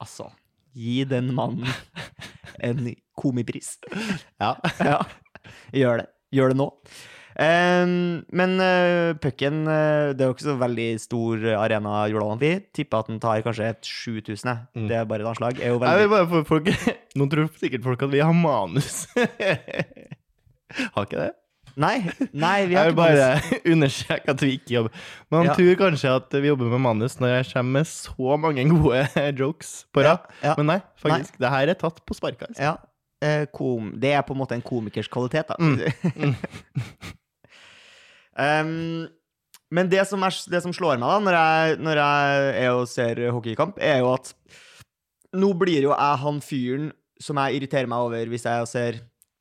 Altså, 0.00 0.30
gi 0.74 1.04
den 1.04 1.34
mannen 1.34 1.68
en 2.64 2.96
komipris. 3.20 3.76
Ja. 4.40 4.56
Ja, 4.80 5.02
gjør 5.74 5.98
det. 5.98 6.06
Gjør 6.32 6.48
det 6.48 6.56
nå. 6.56 6.70
Men 7.40 8.60
uh, 8.60 9.14
pucken 9.16 9.62
eh, 9.64 10.10
Det 10.12 10.20
er 10.20 10.28
jo 10.28 10.34
ikke 10.34 10.44
så 10.44 10.56
veldig 10.60 10.88
stor 11.00 11.44
arena 11.56 12.02
Jordal 12.12 12.34
Amfi. 12.34 12.50
Tipper 12.76 13.00
at 13.00 13.08
den 13.08 13.20
tar 13.22 13.40
kanskje 13.46 13.70
et 13.72 13.88
7000. 13.88 14.66
Mm. 14.76 14.88
Det 14.90 14.96
er 14.98 15.06
bare 15.08 15.24
et 15.24 15.30
anslag. 15.30 15.60
Er 15.60 15.72
jo 15.72 15.80
veldig 15.80 16.26
vil 16.34 16.44
folk 16.48 16.68
Nå 17.18 17.28
tror 17.32 17.48
sikkert 17.60 17.86
folk 17.86 18.02
at 18.04 18.12
vi 18.12 18.20
har 18.20 18.36
manus. 18.36 19.06
har 20.94 21.06
ikke 21.06 21.16
det? 21.22 21.30
Nei, 21.80 21.94
nei, 22.34 22.66
vi 22.66 22.74
Jeg 22.74 22.80
har 22.80 22.90
vil 22.90 22.92
ikke 22.92 22.98
bare 22.98 23.28
manus. 23.30 23.62
understreke 23.72 24.32
at 24.34 24.42
vi 24.42 24.50
ikke 24.58 24.74
jobber 24.74 25.04
Man 25.32 25.46
Ja. 25.48 25.54
tror 25.56 25.76
kanskje 25.78 26.12
at 26.18 26.34
vi 26.42 26.50
jobber 26.50 26.72
med 26.74 26.82
manus 26.84 27.14
når 27.22 27.32
jeg 27.38 27.48
kommer 27.54 27.78
med 27.78 27.88
så 27.88 28.36
mange 28.42 28.66
gode 28.68 29.06
jokes 29.38 29.70
på 29.94 30.04
rad. 30.04 30.26
Ja, 30.42 30.50
ja. 30.50 30.54
Men 30.58 30.66
nei, 30.74 30.78
faktisk. 31.00 31.38
Det 31.40 31.52
her 31.54 31.72
er 31.72 31.78
tatt 31.78 32.02
på 32.04 32.18
sparket. 32.18 32.50
Altså. 32.50 32.62
Ja, 32.68 32.74
eh, 33.24 33.46
kom, 33.54 33.94
det 34.02 34.12
er 34.12 34.26
på 34.26 34.34
en 34.36 34.42
måte 34.42 34.58
en 34.58 34.66
komikers 34.66 35.08
kvalitet, 35.08 35.48
da. 35.48 35.56
Mm. 35.56 36.36
Um, 38.40 39.08
men 39.70 39.90
det 39.90 40.02
som, 40.08 40.22
er, 40.26 40.34
det 40.50 40.62
som 40.64 40.74
slår 40.74 40.98
meg 40.98 41.06
da, 41.06 41.18
når 41.22 41.36
jeg, 41.38 41.76
når 41.86 42.00
jeg 42.02 42.48
er 42.64 42.70
og 42.74 42.88
ser 42.90 43.20
hockeykamp, 43.30 43.78
er 43.78 44.00
jo 44.02 44.10
at 44.16 44.32
nå 45.38 45.52
blir 45.58 45.86
jo 45.86 45.92
jeg 45.92 46.22
han 46.24 46.40
fyren 46.42 46.88
som 47.22 47.38
jeg 47.38 47.60
irriterer 47.60 47.90
meg 47.90 48.08
over 48.08 48.32
hvis 48.32 48.48
jeg 48.48 48.70
ser 48.70 48.98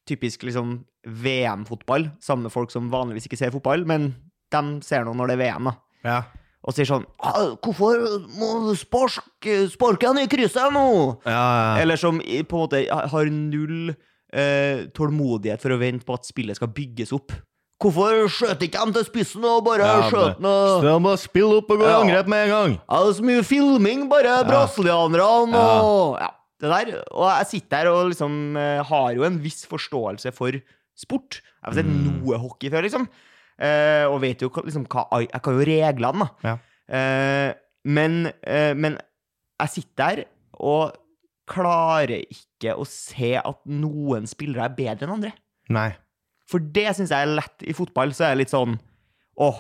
typisk 0.09 0.43
liksom 0.45 0.81
VM-fotball 1.07 2.09
sammen 2.21 2.47
med 2.47 2.53
folk 2.53 2.73
som 2.73 2.91
vanligvis 2.91 3.29
ikke 3.29 3.39
ser 3.39 3.53
fotball, 3.55 3.85
men 3.87 4.11
de 4.53 4.61
ser 4.85 5.05
nå 5.05 5.15
når 5.17 5.31
det 5.31 5.37
er 5.37 5.43
VM, 5.43 5.69
da. 5.69 5.75
Ja. 6.05 6.19
Og 6.67 6.75
sier 6.75 6.89
sånn 6.89 7.05
«Ah, 7.23 7.55
'Hvorfor 7.55 8.01
må 8.35 8.75
sparke, 8.75 9.61
sparke 9.71 10.09
han 10.09 10.19
i 10.19 10.27
krysset 10.27 10.73
nå?' 10.75 11.21
Ja, 11.23 11.31
ja. 11.31 11.75
Eller 11.81 11.95
som 11.95 12.19
på 12.19 12.59
en 12.59 12.63
måte 12.65 12.83
har 12.89 13.31
null 13.31 13.93
eh, 14.33 14.89
tålmodighet 14.91 15.63
for 15.63 15.71
å 15.71 15.79
vente 15.79 16.05
på 16.05 16.17
at 16.17 16.27
spillet 16.27 16.59
skal 16.59 16.73
bygges 16.75 17.15
opp. 17.15 17.31
Hvorfor 17.79 18.25
skjøt 18.27 18.59
ikke 18.65 18.81
de 18.89 18.93
til 18.97 19.05
spissen 19.07 19.45
og 19.47 19.61
bare 19.63 19.85
Ja, 19.87 20.09
skjøt 20.11 20.41
noe 20.43 20.81
Så 20.83 20.95
bare 21.05 21.17
spille 21.21 21.59
opp 21.61 21.69
og 21.71 21.79
gå 21.79 21.85
i 21.87 21.91
Ja. 21.93 22.01
angrep 22.01 22.27
med 22.27 22.43
en 22.43 22.49
gang. 22.51 22.73
Ja, 22.89 22.97
det 23.05 23.09
er 23.13 23.17
så 23.21 23.23
mye 23.29 23.43
filming, 23.47 24.09
bare 24.11 24.33
brasilianerne 24.43 25.21
og 25.63 26.17
ja, 26.19 26.27
det 26.59 26.69
der. 26.73 26.91
Og 27.15 27.29
jeg 27.37 27.47
sitter 27.53 27.77
her 27.77 27.87
og 27.93 28.09
liksom 28.11 28.57
eh, 28.59 28.83
har 28.83 29.13
jo 29.15 29.23
en 29.23 29.39
viss 29.39 29.63
forståelse 29.65 30.33
for 30.35 30.51
sport. 30.99 31.39
Jeg 31.63 31.69
har 31.69 31.73
sett 31.79 31.85
Mm. 31.85 32.21
noe 32.25 32.37
hockey 32.37 32.69
før, 32.69 32.83
liksom. 32.83 33.07
Eh, 33.59 34.03
og 34.07 34.19
vet 34.21 34.41
jo 34.41 34.49
liksom 34.49 34.85
hva 34.87 35.05
Jeg 35.21 35.41
kan 35.41 35.53
jo 35.53 35.65
reglene, 35.67 36.19
da. 36.19 36.27
Ja. 36.43 36.57
Eh, 36.89 37.53
men, 37.85 38.25
eh, 38.43 38.73
men 38.73 38.97
jeg 39.61 39.69
sitter 39.69 40.03
her 40.03 40.25
og 40.59 40.93
klarer 41.47 42.25
ikke 42.27 42.75
å 42.77 42.85
se 42.85 43.35
at 43.39 43.57
noen 43.65 44.27
spillere 44.27 44.65
er 44.67 44.75
bedre 44.75 45.07
enn 45.07 45.15
andre. 45.15 45.31
Nei. 45.69 45.95
For 46.49 46.59
det 46.59 46.87
syns 46.97 47.11
jeg 47.13 47.27
er 47.27 47.35
lett 47.37 47.65
i 47.69 47.75
fotball. 47.77 48.11
Så 48.17 48.25
er 48.25 48.33
det 48.35 48.45
litt 48.45 48.53
sånn 48.53 48.77
Åh, 49.39 49.59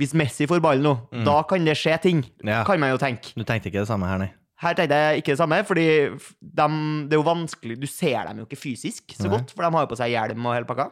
hvis 0.00 0.14
Messi 0.16 0.46
får 0.48 0.62
ballen 0.64 0.82
nå, 0.86 0.94
Mm. 1.12 1.24
da 1.26 1.42
kan 1.46 1.64
det 1.66 1.74
skje 1.76 1.98
ting. 2.02 2.22
Ja. 2.42 2.62
Kan 2.64 2.80
man 2.80 2.90
jo 2.94 2.98
tenke. 3.02 3.34
Du 3.36 3.44
tenkte 3.44 3.68
ikke 3.70 3.82
det 3.82 3.88
samme 3.90 4.08
her, 4.08 4.18
nei? 4.22 4.30
Her 4.62 4.74
tenkte 4.78 4.96
jeg 4.96 5.20
ikke 5.20 5.34
det 5.34 5.38
samme, 5.42 5.58
fordi 5.66 5.84
de, 6.08 6.66
det 7.10 7.12
er 7.12 7.18
jo 7.18 7.26
vanskelig 7.26 7.76
Du 7.82 7.86
ser 7.90 8.24
dem 8.28 8.38
jo 8.38 8.46
ikke 8.46 8.56
fysisk 8.62 9.12
så 9.18 9.26
Nei. 9.28 9.34
godt, 9.36 9.50
for 9.52 9.62
de 9.66 9.70
har 9.76 9.84
jo 9.84 9.90
på 9.92 9.98
seg 9.98 10.14
hjelm 10.14 10.46
og 10.46 10.54
hele 10.56 10.64
pakka. 10.70 10.86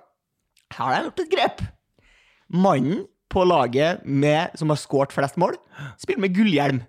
Her 0.77 0.85
har 0.85 0.99
de 0.99 1.09
gjort 1.09 1.23
et 1.25 1.33
grep. 1.33 1.63
Mannen 2.53 3.05
på 3.33 3.45
laget 3.49 4.03
med, 4.05 4.51
som 4.61 4.69
har 4.69 4.77
skåret 4.81 5.13
flest 5.15 5.39
mål, 5.41 5.55
spiller 6.01 6.21
med 6.27 6.35
gullhjelm. 6.37 6.83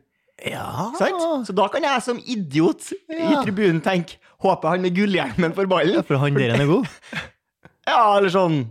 Ja. 0.43 0.89
Sant? 0.99 1.45
Så 1.47 1.53
da 1.55 1.69
kan 1.71 1.85
jeg 1.85 2.01
som 2.03 2.17
idiot 2.19 2.89
i 3.13 3.29
tribunen 3.45 3.79
tenke 3.85 4.17
Håper 4.43 4.73
han 4.73 4.81
med 4.83 4.95
gullhjelmen 4.97 5.53
får 5.55 5.69
ballen. 5.71 6.01
For 6.03 6.19
han 6.19 6.33
der 6.35 6.57
er 6.57 6.65
god. 6.67 6.89
Ja, 7.87 8.17
eller 8.17 8.31
sånn 8.31 8.63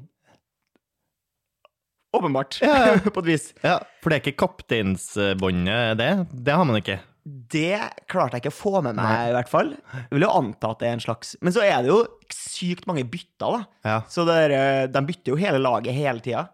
Åpenbart, 2.12 2.59
Ja, 2.61 2.75
ja. 2.92 2.97
på 3.14 3.23
et 3.23 3.28
vis. 3.31 3.47
Ja, 3.64 3.78
For 4.02 4.12
det 4.12 4.19
er 4.19 4.23
ikke 4.26 4.40
kapteinsbåndet, 4.45 5.97
det? 5.97 6.11
Det 6.45 6.57
har 6.59 6.66
man 6.69 6.76
ikke. 6.76 6.99
Det 7.25 7.78
klarte 8.11 8.37
jeg 8.37 8.42
ikke 8.42 8.52
å 8.52 8.57
få 8.59 8.73
med 8.83 8.99
meg, 8.99 9.07
Nei. 9.07 9.28
i 9.31 9.35
hvert 9.37 9.49
fall. 9.52 9.71
Jeg 9.95 10.16
vil 10.19 10.26
jo 10.26 10.33
anta 10.35 10.73
at 10.75 10.83
det 10.83 10.88
er 10.88 10.97
en 10.97 11.04
slags 11.04 11.37
Men 11.40 11.54
så 11.54 11.62
er 11.62 11.85
det 11.85 11.92
jo 11.92 12.00
sykt 12.35 12.88
mange 12.90 13.04
bytter, 13.09 13.54
da. 13.54 13.62
Ja. 13.87 13.97
Så 14.12 14.26
det 14.28 14.37
er, 14.49 14.54
eh, 14.59 14.88
de 14.92 15.04
bytter 15.09 15.33
jo 15.33 15.38
hele 15.40 15.62
laget 15.62 15.97
hele 15.97 16.21
tida. 16.25 16.49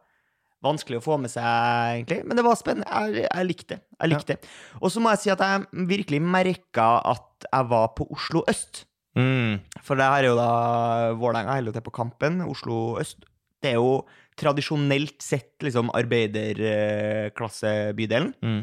Vanskelig 0.62 0.98
å 1.00 1.04
få 1.04 1.16
med 1.22 1.30
seg, 1.32 1.42
egentlig. 1.46 2.20
Men 2.26 2.38
det 2.38 2.44
var 2.46 2.58
spennende. 2.58 3.02
Jeg, 3.08 3.26
jeg 3.26 3.48
likte 3.48 3.74
det. 3.74 3.80
Jeg 3.98 4.12
likte 4.12 4.36
det. 4.36 4.52
Og 4.82 4.92
så 4.94 5.02
må 5.02 5.14
jeg 5.14 5.22
si 5.24 5.32
at 5.34 5.42
jeg 5.42 5.86
virkelig 5.90 6.22
merka 6.22 6.88
at 7.16 7.48
jeg 7.48 7.70
var 7.70 7.92
på 7.98 8.06
Oslo 8.14 8.44
øst. 8.50 8.84
Mm. 9.18 9.58
For 9.82 9.98
det 9.98 10.06
her 10.06 10.22
er 10.22 10.28
jo 10.30 10.36
da 10.38 10.50
Vålerenga 11.18 11.56
holder 11.58 11.74
til 11.76 11.84
på 11.88 11.94
Kampen, 11.98 12.34
Oslo 12.46 12.76
øst. 13.02 13.18
Det 13.62 13.70
er 13.72 13.78
jo 13.80 13.92
tradisjonelt 14.38 15.18
sett 15.24 15.56
liksom 15.66 15.90
arbeiderklassebydelen. 15.98 18.32
Mm. 18.42 18.60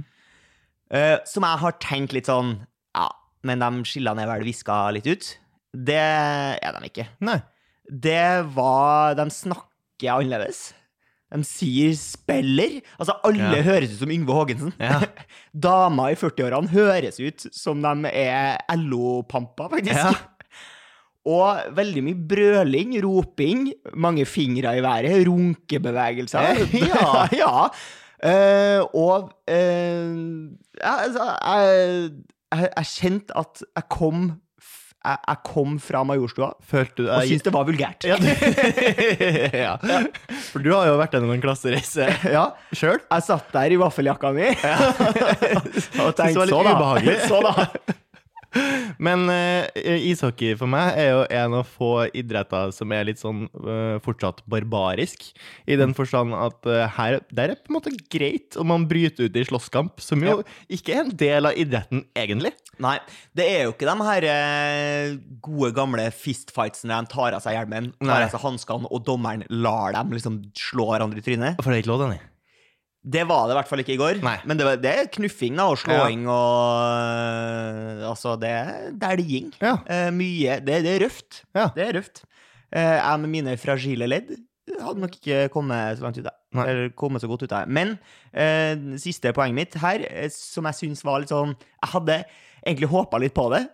Uh, 0.94 1.18
som 1.28 1.44
jeg 1.44 1.58
har 1.64 1.74
tenkt 1.82 2.14
litt 2.14 2.28
sånn 2.30 2.52
Ja, 2.96 3.08
men 3.44 3.60
de 3.64 3.70
skillene 3.90 4.22
er 4.24 4.30
vel 4.30 4.44
viska 4.46 4.76
litt 4.96 5.08
ut. 5.10 5.26
Det 5.76 5.98
er 6.00 6.72
de 6.78 6.86
ikke. 6.88 7.08
Nei. 7.26 7.40
Det 7.90 8.46
var 8.56 9.16
De 9.18 9.26
snakker 9.34 10.12
annerledes. 10.14 10.74
De 11.34 11.42
sier 11.44 11.92
'spiller'. 11.98 12.82
Altså, 13.00 13.14
alle 13.26 13.58
Ja. 13.58 13.64
høres 13.66 13.92
ut 13.92 14.00
som 14.00 14.12
Yngve 14.14 14.34
Haagensen. 14.38 14.74
Ja. 14.80 15.02
Damer 15.68 16.10
i 16.14 16.16
40-årene 16.16 16.70
høres 16.70 17.20
ut 17.20 17.48
som 17.52 17.82
de 17.82 18.08
er 18.14 18.58
LO-pamper, 18.78 19.70
faktisk. 19.74 19.96
Ja. 19.96 20.14
Og 21.26 21.76
veldig 21.78 22.04
mye 22.06 22.22
brøling, 22.30 22.96
roping, 23.02 23.68
mange 23.98 24.28
fingre 24.30 24.76
i 24.78 24.84
været, 24.86 25.26
runkebevegelser. 25.28 26.66
Ja. 26.86 27.28
ja. 27.34 27.68
Uh, 28.26 28.82
og 28.96 29.34
uh, 29.52 30.16
ja, 30.80 30.94
altså, 31.04 31.26
jeg, 31.46 32.12
jeg, 32.54 32.70
jeg 32.78 32.86
kjente 32.86 33.38
at 33.38 33.62
jeg 33.76 33.84
kom 33.92 34.32
jeg, 35.06 35.20
jeg 35.28 35.42
kom 35.46 35.76
fra 35.84 36.02
Majorstua 36.08 36.48
Følte 36.66 37.04
du 37.04 37.10
og 37.10 37.28
syntes 37.28 37.46
det 37.46 37.54
var 37.54 37.68
vulgært. 37.68 38.08
ja, 38.08 38.16
du... 38.18 38.26
ja. 39.66 39.76
For 40.50 40.64
du 40.66 40.72
har 40.74 40.90
jo 40.90 40.96
vært 41.02 41.14
gjennom 41.18 41.36
en 41.36 41.44
klassereise 41.44 42.08
Ja, 42.38 42.48
sjøl. 42.74 43.04
jeg 43.04 43.28
satt 43.28 43.52
der 43.54 43.76
i 43.76 43.80
vaffeljakka 43.82 44.34
mi 44.36 44.48
og 44.50 46.16
tenkte 46.18 46.42
var 46.42 46.50
så 46.50 46.64
da. 46.66 47.20
Så 47.28 47.44
da. 47.46 47.68
Men 49.02 49.28
uh, 49.30 49.66
ishockey 49.76 50.56
for 50.60 50.72
meg 50.72 51.00
er 51.00 51.10
jo 51.12 51.24
en 51.40 51.58
av 51.60 51.70
få 51.70 51.92
idretter 52.16 52.72
som 52.76 52.94
er 52.96 53.08
litt 53.10 53.22
sånn 53.22 53.46
uh, 53.52 53.98
fortsatt 54.06 54.42
barbarisk. 54.50 55.28
I 55.68 55.78
den 55.80 55.96
forstand 55.98 56.36
at 56.38 56.70
uh, 56.70 56.86
her 56.98 57.20
Der 57.36 57.54
er 57.54 57.60
på 57.60 57.72
en 57.72 57.78
måte 57.78 57.94
greit 58.12 58.58
om 58.60 58.72
man 58.72 58.88
bryter 58.90 59.28
ut 59.28 59.40
i 59.40 59.46
slåsskamp, 59.48 60.00
som 60.04 60.24
jo 60.24 60.40
ikke 60.72 60.96
er 60.96 61.04
en 61.04 61.16
del 61.16 61.50
av 61.50 61.60
idretten, 61.60 62.06
egentlig. 62.18 62.54
Nei, 62.82 62.98
det 63.38 63.48
er 63.48 63.66
jo 63.66 63.74
ikke 63.76 63.88
de 63.88 64.08
her 64.10 64.26
gode, 65.44 65.72
gamle 65.76 66.10
fistfightsene 66.12 66.92
der 66.92 67.06
de 67.06 67.14
tar 67.14 67.38
av 67.38 67.44
seg 67.44 67.56
hjelmen, 67.56 67.92
tar 68.04 68.28
av 68.28 68.34
seg 68.34 68.44
hanskene, 68.44 68.92
og 68.92 69.06
dommeren 69.08 69.46
lar 69.52 69.96
dem 69.96 70.16
liksom 70.16 70.42
slå 70.58 70.92
hverandre 70.94 71.24
i 71.24 71.26
trynet. 71.26 71.62
For 71.62 71.72
det 71.72 71.80
er 71.80 71.86
ikke 71.86 71.94
lov, 71.94 72.06
Danny. 72.06 72.20
Det 73.06 73.22
var 73.30 73.46
det 73.46 73.54
i 73.54 73.58
hvert 73.60 73.70
fall 73.70 73.84
ikke 73.84 73.94
i 73.94 74.00
går. 74.02 74.22
Nei. 74.26 74.38
Men 74.50 74.58
det, 74.58 74.66
var, 74.66 74.80
det 74.82 74.92
er 74.92 75.12
knuffing 75.14 75.60
da, 75.60 75.68
og 75.70 75.78
slåing 75.78 76.24
og 76.26 76.88
øh, 76.90 78.02
Altså, 78.10 78.34
det 78.42 78.50
er 78.50 78.90
dælging. 79.04 79.52
Ja. 79.62 79.76
Eh, 79.86 80.10
mye 80.16 80.58
det, 80.66 80.82
det 80.88 80.96
er 80.96 81.06
røft. 81.06 81.44
Ja. 81.54 81.70
Det 81.76 81.86
er 81.86 81.94
røft. 82.00 82.24
Eh, 82.74 82.96
jeg 82.98 83.22
med 83.22 83.34
mine 83.38 83.58
fragile 83.62 84.10
ledd 84.10 84.34
hadde 84.82 85.02
nok 85.04 85.16
ikke 85.20 85.46
kommet 85.54 85.98
så 86.00 86.06
langt 86.06 86.20
ut. 86.20 86.28
av. 86.28 86.66
Eller 86.66 86.90
kommet 86.98 87.22
så 87.22 87.30
godt 87.30 87.46
ut 87.46 87.54
av. 87.56 87.70
Men 87.70 87.98
eh, 88.34 88.76
siste 89.02 89.34
poenget 89.36 89.60
mitt 89.60 89.80
her, 89.82 90.06
eh, 90.10 90.30
som 90.34 90.68
jeg 90.70 90.80
syns 90.82 91.06
var 91.06 91.22
litt 91.22 91.34
sånn 91.34 91.56
Jeg 91.56 91.92
hadde 91.94 92.20
egentlig 92.66 92.90
håpa 92.92 93.20
litt 93.22 93.36
på 93.38 93.50
det. 93.54 93.66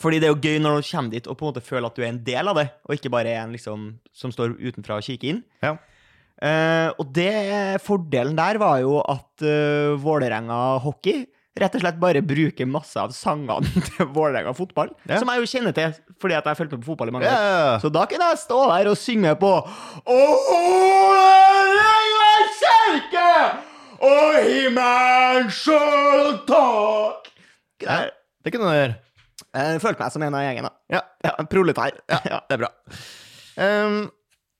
Fordi 0.00 0.20
det 0.22 0.28
er 0.28 0.32
jo 0.32 0.40
gøy 0.40 0.60
når 0.62 0.78
du 0.78 0.86
kommer 0.88 1.12
dit 1.12 1.26
og 1.28 1.36
på 1.36 1.44
en 1.44 1.50
måte 1.50 1.64
føler 1.64 1.90
at 1.90 1.98
du 1.98 2.04
er 2.04 2.12
en 2.14 2.22
del 2.24 2.48
av 2.48 2.56
det, 2.56 2.68
og 2.88 2.94
ikke 2.96 3.10
bare 3.12 3.34
er 3.34 3.42
en 3.42 3.52
liksom 3.52 3.88
som 4.16 4.32
står 4.32 4.54
utenfra 4.56 4.96
og 4.96 5.04
kikker 5.04 5.34
inn. 5.34 5.42
Ja. 5.60 5.74
Eh, 6.42 6.88
og 6.98 7.12
det 7.14 7.78
fordelen 7.84 8.34
der 8.38 8.58
var 8.62 8.80
jo 8.82 8.98
at 9.00 9.44
uh, 9.44 9.94
Vålerenga 10.00 10.78
hockey 10.82 11.26
rett 11.60 11.74
og 11.76 11.82
slett 11.82 11.98
bare 12.00 12.22
bruker 12.24 12.64
masse 12.66 12.96
av 12.96 13.12
sangene 13.12 13.68
til 13.90 14.08
Vålerenga 14.14 14.54
fotball. 14.56 14.90
Ja. 15.04 15.20
Som 15.20 15.30
jeg 15.32 15.42
jo 15.42 15.50
kjenner 15.52 15.76
til 15.76 15.94
fordi 16.22 16.38
at 16.38 16.44
jeg 16.46 16.50
har 16.54 16.58
fulgt 16.58 16.74
med 16.76 16.82
på 16.84 16.92
fotball 16.94 17.12
i 17.12 17.14
mange 17.18 17.28
år. 17.28 17.36
Ja. 17.36 17.76
Så 17.82 17.92
da 17.92 18.06
kunne 18.10 18.30
jeg 18.32 18.42
stå 18.42 18.60
der 18.72 18.90
og 18.92 18.98
synge 18.98 19.36
på 19.42 19.52
Vålerenga 20.08 21.42
kjerke 22.62 23.28
og 24.02 24.38
himmelen 24.46 25.50
sjøl 25.54 26.36
tak. 26.48 27.30
Ja. 27.82 28.04
Det 28.42 28.52
kunne 28.54 28.70
du 28.70 28.74
gjøre. 28.76 28.96
Jeg 29.52 29.82
følte 29.82 30.02
meg 30.02 30.14
som 30.14 30.24
en 30.24 30.34
av 30.34 30.42
gjengen, 30.46 30.66
da. 30.66 30.72
Ja. 30.90 31.02
Ja, 31.22 31.34
en 31.38 31.48
proletar. 31.50 31.98
Ja. 32.10 32.40
Det 32.48 32.56
er 32.56 32.62
bra. 32.64 32.70
Um, 33.60 33.98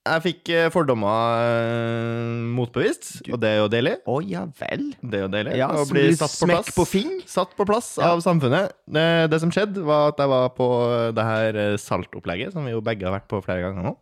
Jeg 0.02 0.22
fikk 0.24 0.48
eh, 0.50 0.64
fordommer 0.74 1.42
eh, 1.46 2.40
motbevist, 2.58 3.20
og 3.30 3.36
det 3.42 3.52
er 3.52 3.60
jo 3.60 3.68
deilig. 3.70 3.92
Å 4.10 4.16
ja 4.26 4.40
vel. 4.58 4.88
Det 4.98 5.20
er 5.20 5.24
jo 5.28 5.30
deilig. 5.30 5.52
Ja, 5.60 5.68
å 5.78 5.84
bli 5.86 6.08
satt 6.18 6.34
på 6.40 6.48
plass. 6.50 6.72
på. 6.74 6.86
Satt 7.30 7.52
på 7.58 7.66
plass 7.68 7.92
Ja. 8.02 8.08
av 8.16 8.22
samfunnet. 8.24 8.74
Det, 8.90 9.06
det 9.30 9.38
som 9.44 9.52
skjedde, 9.54 9.84
var 9.86 10.10
at 10.10 10.18
jeg 10.18 10.32
var 10.34 10.48
på 10.58 10.68
det 11.14 11.26
her 11.28 11.60
eh, 11.68 11.76
saltopplegget, 11.78 12.50
som 12.56 12.66
vi 12.66 12.74
jo 12.74 12.82
begge 12.82 13.06
har 13.06 13.14
vært 13.20 13.30
på 13.30 13.42
flere 13.46 13.62
ganger 13.68 13.92
nå. 13.92 13.94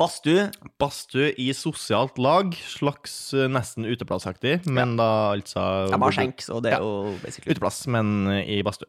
Badstue. 0.00 0.48
Badstue 0.80 1.30
i 1.40 1.46
sosialt 1.56 2.16
lag, 2.20 2.56
slags 2.68 3.18
eh, 3.36 3.46
nesten 3.52 3.84
uteplassaktig, 3.88 4.62
men 4.68 4.96
da 5.00 5.10
altså 5.36 5.62
De 5.92 6.00
har 6.08 6.16
skjenk, 6.16 6.40
så 6.44 6.58
det 6.64 6.72
er 6.74 6.80
Ja. 6.80 6.84
jo 6.84 7.16
basically 7.22 7.52
Uteplass, 7.56 7.84
men 7.88 8.16
eh, 8.32 8.42
i 8.58 8.62
badstue. 8.64 8.88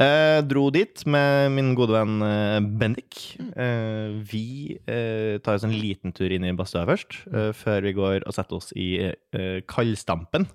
Eh, 0.00 0.40
dro 0.48 0.70
dit 0.72 1.02
med 1.12 1.50
min 1.52 1.74
gode 1.76 1.92
venn 1.92 2.22
eh, 2.24 2.58
Bendik. 2.80 3.18
Eh, 3.52 4.14
vi 4.30 4.78
eh, 4.88 5.36
tar 5.44 5.58
oss 5.58 5.66
en 5.68 5.74
liten 5.76 6.14
tur 6.16 6.32
inn 6.32 6.46
i 6.48 6.54
badstua 6.56 6.86
først, 6.88 7.18
eh, 7.28 7.50
før 7.56 7.84
vi 7.84 7.92
går 7.98 8.24
og 8.24 8.32
setter 8.32 8.56
oss 8.56 8.70
i 8.80 8.86
eh, 9.10 9.58
kaldstampen. 9.68 10.48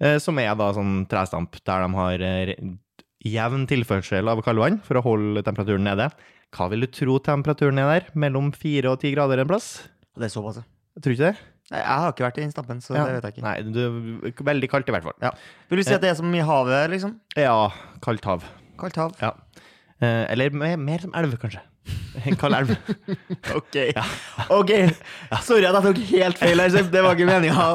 Eh, 0.00 0.16
som 0.22 0.40
er 0.40 0.54
da 0.56 0.70
sånn 0.72 1.02
trestamp 1.12 1.58
der 1.60 1.84
de 1.84 1.90
har 1.98 2.24
jevn 3.28 3.66
tilførsel 3.68 4.32
av 4.32 4.40
kaldvann 4.46 4.80
for 4.86 4.96
å 4.96 5.04
holde 5.04 5.44
temperaturen 5.44 5.84
nede. 5.84 6.08
Hva 6.56 6.70
vil 6.72 6.86
du 6.86 6.88
tro 6.88 7.18
temperaturen 7.22 7.78
er 7.82 7.90
der? 7.98 8.08
Mellom 8.16 8.48
fire 8.56 8.94
og 8.94 9.02
ti 9.04 9.12
grader 9.12 9.42
en 9.44 9.50
plass? 9.50 9.74
Det 10.16 10.30
er 10.30 10.32
såpass, 10.32 10.62
ja. 10.62 10.64
Jeg 10.96 11.04
du 11.04 11.10
ikke 11.12 11.28
det. 11.28 11.36
Jeg 11.70 11.84
har 11.86 12.10
ikke 12.10 12.24
vært 12.24 12.40
i 12.42 12.48
Stampen, 12.50 12.80
så 12.82 12.96
Ja. 12.96 13.04
det 13.06 13.12
vet 13.20 13.28
jeg 13.28 13.36
ikke. 13.36 13.44
Nei, 13.44 13.60
du, 13.62 14.42
veldig 14.48 14.70
kaldt 14.72 14.88
i 14.88 14.94
hvert 14.96 15.04
fall. 15.04 15.14
Ja. 15.22 15.30
Vil 15.68 15.78
du 15.78 15.84
si 15.86 15.94
at 15.94 16.00
det 16.02 16.10
er 16.10 16.16
som 16.18 16.32
i 16.34 16.40
havet, 16.42 16.90
liksom? 16.90 17.12
Ja, 17.38 17.68
kaldt 18.02 18.24
hav. 18.26 18.42
Kaldt 18.80 18.96
hav? 19.00 19.12
Ja. 19.20 19.34
Eh, 20.00 20.24
eller 20.32 20.50
mer, 20.56 20.76
mer 20.80 21.02
som 21.04 21.12
elv, 21.18 21.36
kanskje. 21.40 21.60
En 22.26 22.36
kald 22.36 22.54
elv. 22.54 22.72
Ok. 23.58 23.76
Ok, 24.52 24.70
Sorry 25.46 25.64
at 25.68 25.76
jeg 25.78 25.84
tok 25.86 26.00
helt 26.10 26.40
feil 26.40 26.60
her. 26.62 26.88
Det 26.92 27.02
var 27.04 27.16
ikke 27.16 27.28
meninga. 27.28 27.68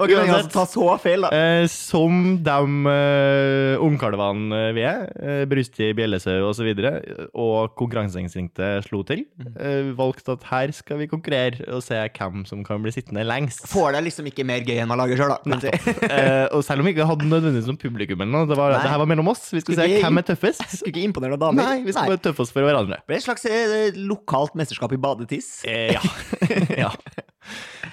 Kald 0.00 0.08
uansett, 0.08 0.08
Det 0.08 0.08
var 0.08 0.08
ikke 0.08 0.20
meningen 0.24 0.50
å 0.50 0.54
ta 0.54 0.64
så 0.70 0.86
feil, 1.02 1.26
da. 1.26 1.30
Eh, 1.36 1.66
som 1.70 2.20
de 2.46 2.92
eh, 2.94 3.84
ungkalvene 3.84 4.62
vi 4.76 4.84
er, 4.86 5.06
eh, 5.20 5.42
Brusti, 5.50 5.90
Bjellesau 5.96 6.48
osv., 6.50 6.70
og, 6.70 6.80
så 6.80 7.20
og 7.40 7.74
konkurranseinstinktet 7.78 8.86
slo 8.88 9.02
til, 9.06 9.24
eh, 9.56 9.90
valgte 9.96 10.36
at 10.36 10.46
her 10.50 10.72
skal 10.76 11.00
vi 11.00 11.08
konkurrere 11.10 11.66
og 11.70 11.82
se 11.84 11.98
hvem 12.16 12.44
som 12.48 12.64
kan 12.66 12.82
bli 12.82 12.92
sittende 12.94 13.24
lengst. 13.26 13.66
Får 13.70 13.94
det 13.96 14.04
liksom 14.08 14.28
ikke 14.30 14.46
mer 14.48 14.64
gøy 14.66 14.80
enn 14.82 14.90
man 14.90 15.00
lager 15.02 15.20
sjøl, 15.20 15.34
da. 15.36 15.72
Eh, 16.10 16.46
og 16.56 16.62
selv 16.66 16.82
om 16.82 16.88
vi 16.88 16.94
ikke 16.94 17.08
hadde 17.08 17.28
nødvendigvis 17.28 17.68
noe 17.70 17.80
publikum, 17.80 18.20
eller 18.24 18.32
noe, 18.32 18.50
det, 18.50 18.58
var, 18.58 18.76
det 18.76 18.90
her 18.90 19.02
var 19.02 19.10
mellom 19.10 19.32
oss. 19.32 19.48
Vi 19.52 19.62
skulle 19.62 19.78
Skulle 19.78 20.00
se 20.00 20.04
hvem 20.04 20.22
er 20.22 20.28
tøffest. 20.30 20.64
Skulle 20.80 20.94
ikke 20.94 21.08
imponere 21.10 21.34
noen 21.34 21.44
damer. 21.46 21.70
Nei, 21.70 21.82
vi 21.86 21.94
skulle 21.94 22.16
bare 22.16 22.24
tøffe 22.30 22.46
oss 22.46 22.54
for 22.54 22.66
hverandre. 22.66 23.00
Det 23.02 23.10
ble 23.10 23.20
et 23.20 23.26
slags 23.26 23.46
eh, 23.50 24.00
lokalt 24.10 24.56
mesterskap 24.58 24.94
i 24.96 25.00
badetiss. 25.00 25.50
Eh, 25.68 25.96
ja. 25.96 26.02
ja. 26.86 26.94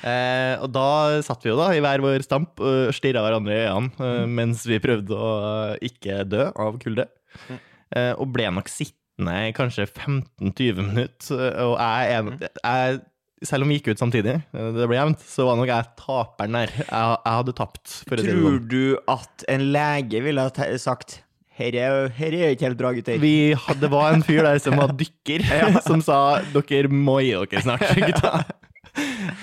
Eh, 0.04 0.54
og 0.62 0.70
da 0.76 0.88
satt 1.26 1.44
vi 1.46 1.50
jo 1.52 1.58
da 1.60 1.72
i 1.74 1.82
hver 1.84 2.04
vår 2.04 2.24
stamp 2.26 2.60
og 2.62 2.94
stirra 2.96 3.24
hverandre 3.26 3.56
i 3.56 3.66
øynene 3.66 4.08
eh, 4.12 4.24
mens 4.40 4.64
vi 4.70 4.80
prøvde 4.84 5.18
å 5.18 5.34
eh, 5.74 5.90
ikke 5.90 6.22
dø 6.30 6.48
av 6.54 6.80
kulde. 6.84 7.08
Eh, 7.96 8.14
og 8.18 8.32
ble 8.36 8.50
nok 8.54 8.70
sittende 8.72 9.36
i 9.50 9.54
kanskje 9.58 9.88
15-20 9.90 10.82
minutter. 10.92 11.38
eh, 11.38 11.62
Og 11.66 11.78
jeg, 11.80 12.18
jeg, 12.42 12.52
jeg 12.62 13.48
selv 13.48 13.64
om 13.68 13.70
vi 13.72 13.78
gikk 13.78 13.92
ut 13.94 14.02
samtidig, 14.02 14.36
eh, 14.42 14.70
det 14.76 14.90
ble 14.90 14.98
jevnt, 15.00 15.24
så 15.30 15.46
var 15.50 15.60
nok 15.60 15.70
jeg 15.72 15.90
taperen 16.02 16.58
der. 16.60 16.74
Jeg, 16.82 16.90
jeg 16.90 17.38
hadde 17.40 17.56
tapt. 17.58 17.96
Tror 18.10 18.24
sånn. 18.26 18.60
du 18.72 18.84
at 19.14 19.48
en 19.54 19.68
lege 19.74 20.22
ville 20.26 20.46
ha 20.46 20.70
sagt 20.82 21.22
her 21.58 21.74
er, 21.74 22.12
her 22.14 22.36
er 22.38 22.52
ikke 22.54 22.68
helt 22.68 22.78
bra, 22.78 22.92
gutter. 22.94 23.18
Vi 23.18 23.32
hadde, 23.58 23.82
det 23.82 23.90
var 23.90 24.14
en 24.14 24.22
fyr 24.26 24.44
der 24.46 24.60
som 24.62 24.78
var 24.78 24.92
dykker, 24.94 25.42
som 25.88 26.04
sa 26.06 26.18
dere 26.54 26.92
må 26.94 27.16
gi 27.26 27.32
dere 27.34 27.64
snart, 27.66 27.88
gutta. 27.98 28.44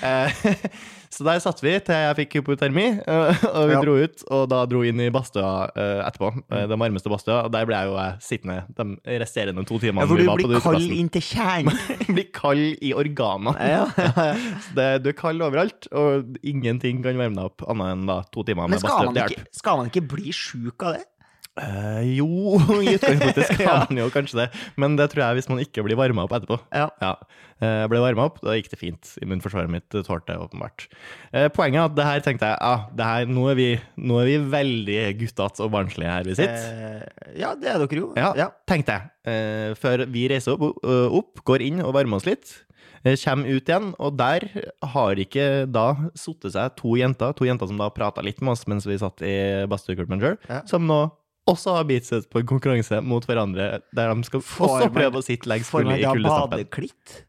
Eh, 0.02 0.30
Så 1.14 1.22
der 1.22 1.38
satt 1.38 1.60
vi 1.62 1.70
til 1.86 1.94
jeg 1.94 2.14
fikk 2.18 2.32
hypotermi, 2.40 2.84
eh, 3.06 3.42
og 3.54 3.68
vi 3.70 3.74
Ja. 3.76 3.80
dro 3.84 3.92
ut. 4.02 4.22
Og 4.34 4.48
da 4.50 4.64
dro 4.66 4.80
inn 4.82 4.98
i 4.98 5.12
badstua 5.14 5.68
eh, 5.70 6.00
etterpå, 6.08 6.30
eh, 6.50 6.64
den 6.66 6.80
varmeste 6.82 7.06
badstua. 7.12 7.44
Og 7.46 7.52
der 7.54 7.68
ble 7.70 7.76
jeg 7.78 7.86
jo 7.86 7.94
sittende 8.18 8.56
de 8.74 9.18
resterende 9.22 9.62
to 9.68 9.78
timene 9.78 10.02
Ja, 10.02 10.08
for 10.10 10.18
du 10.18 10.48
blir 10.48 10.58
kald 10.64 10.90
inn 10.96 11.12
til 11.14 11.22
kjernen. 11.22 11.78
Blir 12.16 12.26
kald 12.34 12.82
i 12.82 12.90
organene. 12.98 13.54
ja, 13.62 13.84
ja, 13.94 14.26
Det, 14.74 14.88
du 15.04 15.10
er 15.12 15.16
kald 15.20 15.38
overalt, 15.46 15.86
og 15.94 16.34
ingenting 16.42 16.98
kan 17.06 17.14
varme 17.22 17.38
deg 17.38 17.46
opp 17.46 17.62
annet 17.70 17.94
enn 17.94 18.06
da 18.10 18.18
to 18.34 18.42
timer 18.42 18.66
Men 18.66 18.80
med 18.80 18.82
badstue. 18.82 19.46
skal 19.54 19.78
man 19.84 19.92
ikke 19.94 20.02
bli 20.16 20.34
sjuk 20.34 20.82
av 20.82 20.96
det? 20.98 21.04
Eh, 21.54 22.16
jo, 22.18 22.26
i 22.82 22.96
utgangspunktet 22.96 23.46
skal 23.52 23.62
Ja. 23.62 23.74
man 23.88 23.98
jo 24.00 24.08
kanskje 24.10 24.40
det, 24.40 24.46
men 24.80 24.96
det 24.98 25.04
tror 25.12 25.22
jeg 25.22 25.36
hvis 25.38 25.48
man 25.52 25.60
ikke 25.62 25.84
blir 25.86 25.94
varma 26.00 26.24
opp 26.26 26.32
etterpå. 26.34 26.56
Ja. 26.74 26.88
Ja. 27.00 27.12
Eh, 27.62 27.82
Jeg 27.84 27.90
ble 27.92 28.00
varma 28.02 28.24
opp, 28.26 28.40
da 28.42 28.56
gikk 28.58 28.72
det 28.72 28.78
fint. 28.80 29.12
Immunforsvaret 29.22 29.70
mitt 29.70 29.86
tålte 29.94 30.32
det 30.34 30.38
åpenbart. 30.42 30.88
Eh, 31.32 31.46
Poenget 31.54 31.78
er 31.78 31.86
at 31.86 31.94
det 31.94 32.08
her 32.08 32.24
tenkte 32.26 32.50
jeg 32.50 32.58
ah, 32.60 32.88
det 32.98 33.06
her, 33.06 33.30
nå, 33.30 33.46
er 33.52 33.60
vi, 33.60 33.68
nå 34.02 34.18
er 34.24 34.32
vi 34.32 34.36
veldig 34.56 34.98
guttete 35.22 35.62
og 35.62 35.70
barnslige 35.76 36.10
her 36.16 36.26
vi 36.26 36.34
sitter. 36.40 36.68
Eh, 36.98 37.40
ja, 37.44 37.54
det 37.54 37.70
er 37.70 37.78
dere 37.84 38.02
jo. 38.02 38.10
Ja, 38.18 38.32
Ja. 38.42 38.50
tenkte 38.66 38.98
jeg. 38.98 39.10
Eh, 39.30 39.74
Før 39.78 40.04
vi 40.10 40.26
reiser 40.34 40.58
opp, 40.58 40.82
opp, 40.84 41.44
går 41.46 41.62
inn 41.70 41.80
og 41.86 41.94
varmer 41.94 42.18
oss 42.18 42.26
litt. 42.26 42.50
eh, 43.04 43.14
Kommer 43.22 43.46
ut 43.54 43.68
igjen, 43.70 43.92
og 44.02 44.16
der 44.18 44.48
har 44.82 45.14
ikke 45.22 45.70
da 45.70 45.86
sittet 46.18 46.52
seg 46.58 46.74
to 46.82 46.96
jenter, 46.98 47.32
to 47.38 47.44
jenter 47.46 47.68
som 47.70 47.78
da 47.78 47.90
prata 47.94 48.22
litt 48.26 48.40
med 48.42 48.52
oss 48.58 48.66
mens 48.66 48.86
vi 48.90 48.98
satt 48.98 49.22
i 49.22 49.66
Badstue 49.70 49.94
sjøl, 50.02 50.38
som 50.66 50.86
nå 50.88 51.04
også 51.50 51.74
har 51.76 51.84
bitt 51.88 52.06
seg 52.08 52.24
på 52.32 52.40
en 52.40 52.48
konkurranse 52.48 53.02
mot 53.04 53.24
hverandre, 53.28 53.82
der 53.94 54.14
de 54.14 54.24
skal 54.30 54.40
for 54.44 54.66
også 54.78 54.88
man- 54.88 54.94
prøve 54.96 55.20
å 55.20 55.24
sitte 55.26 55.48
lengst 55.50 55.72
mulig 55.74 56.00
i 56.00 56.04
kuldestampen. 56.08 56.50
badeklitt? 56.58 57.22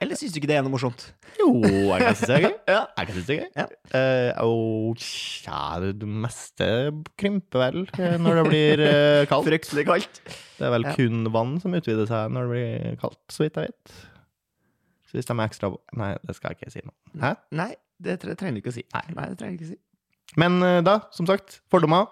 Eller 0.00 0.16
syns 0.16 0.32
du 0.32 0.38
ikke 0.40 0.48
det 0.48 0.56
er 0.56 0.62
noe 0.64 0.72
morsomt? 0.72 1.02
Jo, 1.36 1.50
jeg 1.60 2.00
kan 2.00 2.14
synes 2.16 2.28
det 2.30 2.36
er 2.38 2.44
gøy. 2.46 2.54
Ja. 2.72 2.78
Jeg 2.96 3.06
kan 3.10 3.14
synes 3.18 3.26
det 3.28 3.34
er 3.34 3.42
gøy. 3.42 3.50
Ja. 3.60 3.66
Uh, 3.92 4.46
og 4.48 4.96
tja, 5.04 5.58
det, 5.82 5.90
det 6.00 6.08
meste 6.08 6.68
krymper 7.20 7.60
vel 7.66 7.82
eh, 8.00 8.14
når 8.16 8.38
det 8.40 8.44
blir 8.48 8.80
uh, 8.80 9.24
kaldt. 9.28 9.50
Fryktelig 9.50 9.84
kaldt. 9.90 10.22
Det 10.56 10.64
er 10.70 10.72
vel 10.72 10.88
Ja. 10.88 10.94
kun 10.96 11.28
vann 11.36 11.52
som 11.60 11.76
utvider 11.76 12.08
seg 12.08 12.32
når 12.32 12.48
det 12.48 12.54
blir 12.54 12.96
kaldt, 13.04 13.20
så 13.28 13.44
vidt 13.44 13.60
jeg 13.60 13.68
vet. 13.68 13.92
Så 15.10 15.18
hvis 15.18 15.28
de 15.28 15.36
er 15.36 15.44
ekstra 15.50 15.70
Nei, 16.00 16.10
det 16.24 16.36
skal 16.38 16.54
jeg 16.54 16.62
ikke 16.62 16.72
si 16.72 16.80
nå. 16.86 16.96
Hæ? 17.20 17.34
Nei, 17.60 17.70
det 18.00 18.16
trenger 18.24 18.56
du 18.56 18.62
ikke 18.62 18.72
å 18.72 18.78
si. 18.80 18.86
Nei, 18.96 19.28
det 19.28 19.36
trenger 19.36 19.58
du 19.58 19.60
ikke 19.60 19.68
å 19.68 19.72
si. 19.74 19.80
Men 20.40 20.60
uh, 20.64 20.78
da, 20.86 20.96
som 21.12 21.28
sagt, 21.28 21.60
fordommer. 21.68 22.08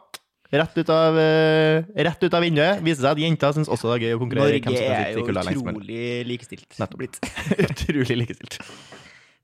Rett 0.48 0.78
ut 0.80 0.88
av, 0.88 1.18
eh, 1.20 1.84
rett 1.94 2.22
ut 2.22 2.34
av 2.34 2.40
vinduet. 2.40 2.80
Viser 2.80 3.04
seg 3.04 3.10
at 3.10 3.20
jenter 3.20 3.52
syns 3.52 3.68
også 3.68 3.90
det 3.90 3.96
er 3.98 4.04
gøy 4.06 4.14
å 4.16 4.20
konkurrere. 4.22 4.60
Norge 4.64 4.80
er 4.80 5.10
jo 5.12 5.24
utrolig 5.26 6.04
likestilt. 6.24 6.70
Nettopp. 6.80 7.02
blitt. 7.02 7.18
Utrolig 7.68 8.16
likestilt. 8.22 8.56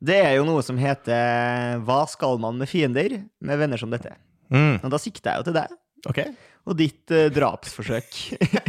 Det 0.04 0.16
er 0.16 0.32
jo 0.38 0.46
noe 0.48 0.64
som 0.64 0.80
heter 0.80 1.82
Hva 1.84 2.02
skal 2.10 2.40
man 2.40 2.56
med 2.60 2.68
fiender 2.68 3.18
med 3.44 3.60
venner 3.60 3.80
som 3.80 3.92
dette? 3.92 4.16
Mm, 4.52 4.80
Og 4.84 4.90
da 4.92 5.00
sikter 5.00 5.32
jeg 5.32 5.40
jo 5.40 5.46
til 5.48 5.56
deg 5.56 5.76
okay. 6.08 6.32
og 6.68 6.76
ditt 6.76 7.12
uh, 7.12 7.28
drapsforsøk 7.32 8.18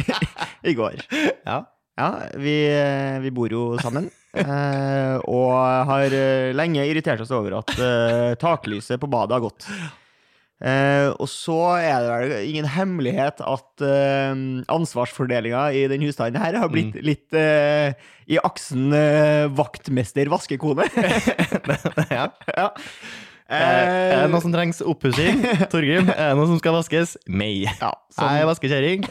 i 0.70 0.76
går. 0.76 1.02
Ja. 1.44 1.62
Ja, 1.96 2.08
vi, 2.36 2.52
eh, 2.68 3.16
vi 3.24 3.30
bor 3.32 3.48
jo 3.48 3.78
sammen, 3.80 4.10
uh, 4.36 5.16
og 5.24 5.52
har 5.88 6.12
lenge 6.52 6.84
irritert 6.84 7.22
oss 7.24 7.32
over 7.32 7.62
at 7.62 7.72
uh, 7.80 8.34
taklyset 8.36 9.00
på 9.00 9.08
badet 9.08 9.38
har 9.38 9.44
gått. 9.46 9.68
Eh, 10.56 11.10
og 11.20 11.28
så 11.28 11.56
er 11.76 11.98
det 12.00 12.12
vel 12.16 12.46
ingen 12.48 12.64
hemmelighet 12.72 13.42
at 13.44 13.82
eh, 13.84 14.30
ansvarsfordelinga 14.72 15.66
i 15.76 15.82
den 15.92 16.00
husstanden 16.06 16.40
her 16.40 16.56
har 16.62 16.70
blitt 16.72 16.96
litt 17.04 17.36
eh, 17.36 17.92
i 18.32 18.38
aksen 18.40 18.88
eh, 18.96 19.44
vaktmester-vaskekone. 19.52 20.86
ja. 22.16 22.30
ja. 22.56 22.68
Eh, 23.46 23.60
er 23.60 24.24
det 24.24 24.30
noe 24.32 24.40
som 24.42 24.54
trengs 24.54 24.80
oppussing? 24.82 25.44
Torgrim, 25.72 26.08
er 26.10 26.32
det 26.32 26.38
noe 26.40 26.48
som 26.50 26.58
skal 26.62 26.74
vaskes? 26.80 27.14
Meg. 27.28 27.68
ja, 27.76 27.92
Jeg 28.16 28.40
er 28.40 28.48
vaskekjerring, 28.48 29.06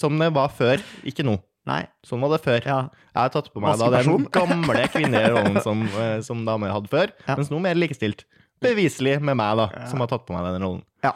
som 0.00 0.16
det 0.22 0.30
var 0.38 0.54
før. 0.54 0.80
Ikke 1.08 1.26
nå. 1.26 1.34
nei, 1.66 1.82
Sånn 2.06 2.22
var 2.22 2.36
det 2.36 2.40
før. 2.46 2.62
ja. 2.62 2.78
Jeg 3.10 3.20
har 3.24 3.30
tatt 3.34 3.50
på 3.52 3.60
meg 3.64 3.78
da 3.80 3.90
den 3.98 4.26
gamle 4.30 4.86
kvinnerollen 4.92 5.58
som, 5.64 5.82
eh, 5.98 6.18
som 6.22 6.46
damer 6.46 6.70
hadde 6.78 6.90
før, 6.92 7.10
Ja. 7.26 7.34
mens 7.34 7.50
nå 7.50 7.58
mer 7.64 7.74
likestilt. 7.74 8.22
Beviselig 8.62 9.18
med 9.20 9.36
meg, 9.36 9.56
da, 9.58 9.66
som 9.90 10.00
har 10.00 10.08
tatt 10.08 10.24
på 10.26 10.32
meg 10.36 10.46
den 10.54 10.62
rollen. 10.64 10.82
Ja. 11.04 11.12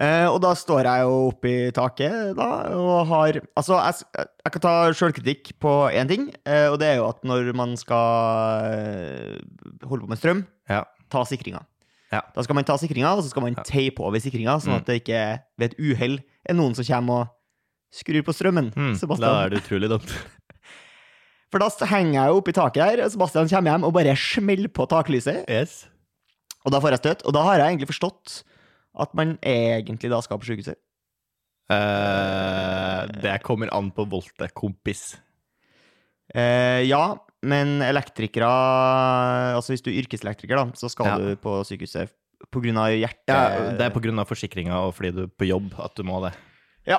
Eh, 0.00 0.24
og 0.26 0.38
da 0.40 0.54
står 0.56 0.86
jeg 0.88 1.02
jo 1.04 1.16
oppe 1.28 1.50
i 1.50 1.70
taket 1.76 2.32
da, 2.38 2.46
og 2.72 3.06
har 3.10 3.36
Altså, 3.58 3.76
jeg, 3.76 4.26
jeg 4.46 4.52
kan 4.54 4.62
ta 4.64 4.72
sjølkritikk 4.96 5.50
på 5.60 5.72
én 5.92 6.08
ting, 6.08 6.30
eh, 6.48 6.68
og 6.72 6.78
det 6.80 6.88
er 6.88 6.96
jo 7.02 7.08
at 7.10 7.20
når 7.28 7.50
man 7.54 7.74
skal 7.76 8.70
eh, 8.72 9.36
holde 9.86 10.06
på 10.06 10.08
med 10.14 10.18
strøm, 10.22 10.46
Ja. 10.70 10.84
ta 11.12 11.24
sikringa. 11.28 11.60
Ja. 12.12 12.22
Da 12.34 12.42
skal 12.44 12.54
man 12.56 12.64
ta 12.64 12.76
sikringa, 12.80 13.12
og 13.16 13.22
så 13.24 13.30
skal 13.34 13.42
man 13.44 13.54
teipe 13.68 14.00
over 14.00 14.18
sikringa, 14.20 14.56
sånn 14.60 14.72
Mm. 14.74 14.80
at 14.80 14.86
det 14.86 14.96
ikke 15.02 15.20
ved 15.58 15.72
et 15.72 15.78
uhell 15.80 16.18
er 16.48 16.54
noen 16.54 16.74
som 16.74 16.84
kommer 16.88 17.20
og 17.26 17.28
skrur 17.92 18.22
på 18.24 18.32
strømmen. 18.32 18.72
Mm, 18.74 18.94
Sebastian. 18.96 19.28
da 19.28 19.44
er 19.44 19.48
det 19.50 19.62
utrolig 19.62 19.88
dumt. 19.92 20.08
For 21.52 21.58
da 21.60 21.68
henger 21.84 22.12
jeg 22.16 22.28
jo 22.32 22.36
oppe 22.40 22.48
i 22.48 22.56
taket 22.56 22.80
der, 22.96 23.08
Sebastian 23.12 23.48
kommer 23.48 23.70
hjem 23.74 23.84
og 23.84 23.92
bare 23.92 24.16
smeller 24.16 24.68
på 24.72 24.86
taklyset, 24.88 25.44
Yes. 25.50 25.86
Og 26.62 26.74
da 26.74 26.80
får 26.82 26.94
jeg 26.94 27.02
støt. 27.02 27.26
Og 27.26 27.34
da 27.36 27.42
har 27.48 27.60
jeg 27.60 27.72
egentlig 27.72 27.90
forstått 27.90 28.38
at 29.02 29.12
man 29.16 29.36
egentlig 29.40 30.10
da 30.12 30.20
skal 30.24 30.40
på 30.40 30.50
sjukehuset. 30.50 30.78
Uh, 31.72 33.06
det 33.22 33.38
kommer 33.46 33.70
an 33.72 33.90
på 33.94 34.04
voldtekt, 34.10 34.54
kompis. 34.58 35.14
Uh, 36.32 36.80
ja, 36.84 37.16
men 37.44 37.82
elektrikere 37.84 38.48
Altså 39.56 39.74
hvis 39.74 39.82
du 39.84 39.90
er 39.92 40.02
yrkeselektriker, 40.02 40.58
da, 40.58 40.76
så 40.78 40.90
skal 40.92 41.08
Ja. 41.08 41.16
du 41.18 41.36
på 41.40 41.60
sykehuset 41.66 42.12
på 42.52 42.62
grunn 42.62 42.78
av 42.80 42.90
hjerte... 42.90 43.30
Ja, 43.32 43.72
det 43.78 43.86
er 43.86 43.94
pga. 43.94 44.24
forsikringa 44.26 44.80
og 44.86 44.94
fordi 44.96 45.12
du 45.14 45.22
er 45.24 45.30
på 45.30 45.46
jobb 45.48 45.74
at 45.78 45.94
du 45.96 46.02
må 46.06 46.18
det. 46.24 46.32
Ja, 46.88 46.98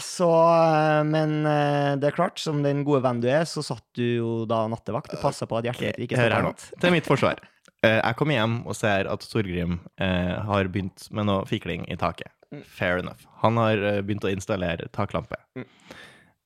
så 0.00 0.28
eh, 0.32 1.02
Men 1.04 1.42
eh, 1.44 1.94
det 2.00 2.08
er 2.08 2.16
klart, 2.16 2.40
som 2.40 2.62
den 2.64 2.84
gode 2.86 3.02
venn 3.04 3.20
du 3.20 3.28
er, 3.28 3.44
så 3.48 3.64
satt 3.64 3.84
du 3.98 4.02
jo 4.02 4.30
da 4.48 4.64
nattevakt 4.72 5.12
og 5.12 5.20
passa 5.20 5.48
på 5.48 5.58
at 5.60 5.68
hjertet 5.68 5.98
ditt 5.98 6.06
ikke 6.08 6.20
Hør 6.20 6.36
her 6.38 6.46
nå. 6.46 6.54
Til 6.80 6.94
mitt 6.94 7.08
forsvar. 7.08 7.42
Eh, 7.82 7.98
Jeg 7.98 8.16
kommer 8.18 8.36
hjem 8.38 8.60
og 8.62 8.76
ser 8.78 9.08
at 9.10 9.24
Torgrim 9.26 9.80
eh, 9.98 10.34
har 10.46 10.70
begynt 10.70 11.08
med 11.14 11.26
noe 11.26 11.46
fikling 11.50 11.84
i 11.90 11.98
taket. 11.98 12.30
Fair 12.68 13.00
enough. 13.00 13.24
Han 13.42 13.58
har 13.58 13.80
eh, 13.80 14.00
begynt 14.06 14.26
å 14.28 14.32
installere 14.32 14.90
taklampe. 14.94 15.38
Mm. 15.58 15.66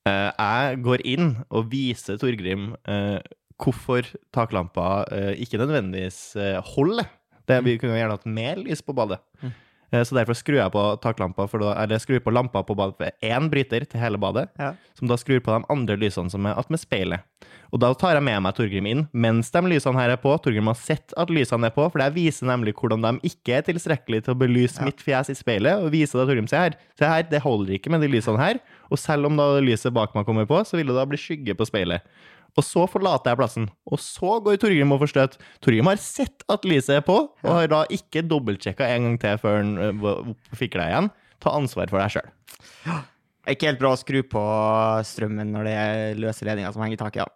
Jeg 0.07 0.77
går 0.87 1.03
inn 1.03 1.33
og 1.51 1.65
viser 1.73 2.15
Torgrim 2.23 2.69
hvorfor 3.59 4.07
taklampa 4.31 5.01
ikke 5.35 5.59
nødvendigvis 5.59 6.37
holder. 6.77 7.09
Det, 7.51 7.57
vi 7.67 7.75
kunne 7.83 7.97
gjerne 7.99 8.15
hatt 8.15 8.29
mer 8.31 8.61
lys 8.63 8.85
på 8.87 8.95
badet. 8.95 9.19
Eh, 9.93 10.03
Så 10.03 10.15
derfor 10.17 10.35
skrur 10.35 10.57
jeg 10.59 10.73
på 10.73 11.01
taklampa, 11.01 11.49
for 11.49 11.59
da, 11.63 11.75
eller 11.83 11.99
skrur 12.03 12.19
på 12.21 12.33
lampa 12.35 12.63
på 12.67 12.75
badet 12.77 12.97
ved 12.99 13.13
én 13.23 13.49
bryter 13.51 13.87
til 13.89 14.01
hele 14.01 14.19
badet, 14.19 14.49
Ja. 14.59 14.73
som 14.99 15.07
da 15.09 15.15
skrur 15.15 15.41
på 15.41 15.53
de 15.59 15.65
andre 15.71 15.97
lysene 15.97 16.31
som 16.31 16.45
er 16.47 16.55
attmed 16.59 16.81
speilet. 16.81 17.21
Og 17.73 17.81
da 17.81 17.93
tar 17.95 18.15
jeg 18.15 18.23
med 18.23 18.41
meg 18.43 18.55
Torgrim 18.55 18.87
inn 18.87 19.09
mens 19.13 19.51
de 19.51 19.59
lysene 19.61 19.95
her 19.99 20.11
er 20.11 20.17
på. 20.17 20.33
Torgrim 20.41 20.67
har 20.67 20.75
sett 20.75 21.13
at 21.17 21.29
lysene 21.29 21.67
er 21.67 21.71
på, 21.71 21.91
for 21.91 21.99
det 21.99 22.15
viser 22.15 22.47
nemlig 22.47 22.75
hvordan 22.75 23.03
de 23.03 23.29
ikke 23.31 23.59
er 23.59 23.63
tilstrekkelig 23.63 24.25
til 24.25 24.35
å 24.35 24.39
belyse 24.39 24.79
Ja. 24.79 24.85
mitt 24.87 24.99
fjes 25.03 25.31
i 25.31 25.35
speilet, 25.35 25.83
og 25.83 25.91
viser 25.93 26.19
det 26.19 26.29
Torgrim 26.29 26.49
se 26.49 26.57
her. 26.57 26.75
Se 26.99 27.05
her, 27.05 27.23
det 27.23 27.43
holder 27.43 27.75
ikke 27.79 27.91
med 27.91 28.01
de 28.03 28.09
lysene 28.09 28.39
her. 28.39 28.59
Og 28.91 28.99
selv 28.99 29.27
om 29.27 29.37
da 29.37 29.61
lyset 29.61 29.93
bak 29.93 30.15
meg 30.15 30.25
kommer 30.27 30.47
på, 30.47 30.63
så 30.65 30.77
vil 30.77 30.87
det 30.87 30.95
da 30.95 31.05
bli 31.05 31.17
skygge 31.19 31.55
på 31.57 31.67
speilet. 31.67 32.03
Og 32.57 32.65
så 32.65 32.87
forlater 32.89 33.33
jeg 33.33 33.39
plassen, 33.41 33.67
og 33.85 34.01
så 34.01 34.39
går 34.45 34.57
Torgrim 34.63 34.95
og 34.95 35.03
får 35.03 35.13
støt. 35.13 35.35
Torgrim 35.65 35.91
har 35.91 36.01
sett 36.01 36.45
at 36.53 36.65
Lise 36.69 36.97
er 36.97 37.05
på, 37.05 37.19
og 37.45 37.51
har 37.53 37.69
da 37.69 37.83
ikke 37.93 38.25
dobbeltsjekka 38.25 38.89
en 38.95 39.11
gang 39.11 39.19
til 39.21 39.43
før 39.43 39.59
han 39.61 39.75
øh, 39.77 40.31
fikk 40.57 40.79
deg 40.79 40.89
igjen. 40.95 41.11
Ta 41.45 41.53
ansvar 41.53 41.93
for 41.93 42.01
deg 42.01 42.15
sjøl. 42.17 42.31
Ikke 43.53 43.69
helt 43.69 43.83
bra 43.83 43.93
å 43.93 44.01
skru 44.01 44.23
på 44.27 44.45
strømmen 45.07 45.53
når 45.55 45.69
det 45.69 45.75
er 45.79 46.23
løse 46.23 46.49
ledninger 46.49 46.73
som 46.75 46.83
henger 46.83 46.97
i 46.97 47.03
taket. 47.05 47.27
Ja. 47.27 47.33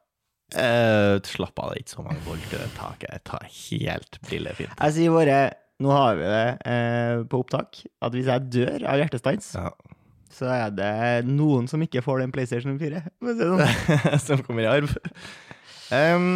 Uh, 0.51 1.21
slapp 1.23 1.61
av, 1.63 1.71
det 1.71 1.77
er 1.77 1.85
ikke 1.85 1.95
så 1.95 2.03
mange 2.03 2.25
volt 2.27 2.49
i 2.49 2.57
det 2.59 2.71
taket. 2.75 3.11
Jeg 3.13 3.23
tar 3.29 3.45
helt 3.47 4.19
brillefint. 4.27 4.73
Jeg 4.81 4.97
sier 4.97 5.15
bare 5.15 5.41
Nå 5.81 5.89
har 5.95 6.19
vi 6.19 6.27
det 6.29 6.49
uh, 6.69 7.23
på 7.31 7.39
opptak 7.41 7.79
at 8.05 8.13
hvis 8.13 8.27
jeg 8.29 8.49
dør 8.53 8.83
av 8.91 8.99
hjertestans, 9.01 9.55
Ja. 9.57 9.71
Så 10.31 10.47
er 10.55 10.71
det 10.75 11.27
noen 11.29 11.67
som 11.71 11.83
ikke 11.83 12.03
får 12.05 12.23
den 12.25 12.33
PlayStation 12.35 12.79
4. 12.81 13.03
for 13.21 13.37
si 13.37 13.47
sånn. 13.51 14.19
Som 14.29 14.43
kommer 14.47 14.67
i 14.67 14.71
arv. 14.71 14.93
Um, 15.91 16.29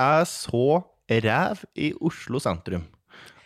jeg 0.00 0.26
så 0.30 0.64
ræv 1.10 1.62
i 1.80 1.92
Oslo 2.06 2.40
sentrum. 2.42 2.84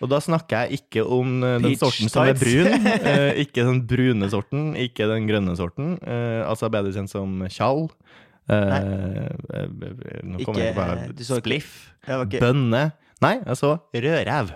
Og 0.02 0.10
da 0.10 0.18
snakker 0.20 0.66
jeg 0.66 0.80
ikke 0.82 1.04
om 1.06 1.38
eh, 1.46 1.54
den 1.62 1.70
Peach 1.70 1.80
sorten 1.80 2.10
som 2.12 2.26
er 2.28 2.36
brun. 2.36 2.88
eh, 3.14 3.38
ikke 3.44 3.64
den 3.64 3.78
brune 3.88 4.28
sorten, 4.32 4.66
ikke 4.76 5.06
den 5.08 5.28
grønne 5.30 5.54
sorten. 5.56 5.94
eh, 6.02 6.42
altså 6.44 6.68
bedre 6.72 6.92
kjent 6.92 7.12
som 7.14 7.38
tjall. 7.48 7.86
Eh, 8.50 8.74
eh, 8.74 9.70
nå 10.26 10.42
kommer 10.44 10.66
jeg 10.66 11.14
du 11.16 11.24
Spliff. 11.24 11.70
Ikke- 12.04 12.42
Bønne. 12.42 12.84
Nei, 13.24 13.38
jeg 13.40 13.56
så 13.56 13.76
rødrev. 13.94 14.52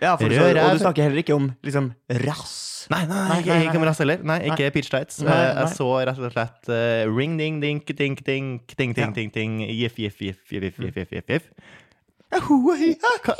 Ja, 0.00 0.14
for 0.16 0.32
du, 0.32 0.36
Rød 0.40 0.56
og 0.56 0.76
du 0.78 0.82
snakker 0.82 1.06
heller 1.06 1.20
ikke 1.22 1.34
om 1.36 1.50
liksom 1.66 1.90
rass. 2.24 2.56
Nei, 2.90 3.02
nei, 3.06 3.18
Nei, 3.28 3.36
ikke, 3.42 3.50
nei, 3.52 3.66
ikke 3.68 3.78
om 3.80 3.84
rass 3.86 4.00
heller. 4.02 4.22
Nei, 4.26 4.38
ikke 4.48 4.70
peach 4.74 4.88
tights. 4.90 5.20
Nei, 5.22 5.34
Eh, 5.34 5.50
nei. 5.54 5.60
Jeg 5.66 5.76
så 5.76 5.88
rett 6.08 6.18
og 6.18 6.32
slett 6.32 6.70
uh, 6.72 7.04
ring 7.12 7.36
ding 7.38 7.60
ding 7.62 7.82
ting 7.84 8.16
ting 8.16 8.48
ding 8.78 8.94
ding 8.96 9.14
ding 9.14 9.30
ting 9.34 9.60
Jiff 9.68 9.98
jiff 10.00 10.18
jiff 10.24 10.40
jiff 10.50 10.80
jiff 10.80 10.96
jiff 10.96 11.12
jiff 11.14 11.30
jiff 11.36 11.50
Hva, 12.30 13.34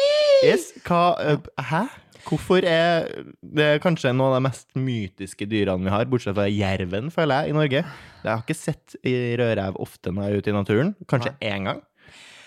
yes, 0.45 0.71
hva 0.87 1.03
eh, 1.23 1.37
Hæ? 1.71 1.83
Hvorfor 2.27 2.67
er 2.69 3.07
det 3.41 3.69
kanskje 3.81 4.11
noen 4.13 4.35
av 4.35 4.37
de 4.37 4.45
mest 4.51 4.67
mytiske 4.77 5.47
dyrene 5.49 5.87
vi 5.87 5.93
har, 5.95 6.05
bortsett 6.11 6.37
fra 6.37 6.45
jerven, 6.53 7.09
føler 7.15 7.47
jeg, 7.47 7.55
i 7.55 7.57
Norge? 7.57 7.81
Jeg 8.21 8.29
har 8.29 8.43
ikke 8.45 8.57
sett 8.59 8.97
rødrev 9.41 9.79
ofte 9.81 10.13
når 10.13 10.27
jeg 10.27 10.35
er 10.37 10.43
ute 10.45 10.53
i 10.53 10.57
naturen. 10.59 10.91
Kanskje 11.09 11.33
én 11.49 11.65
gang. 11.71 11.81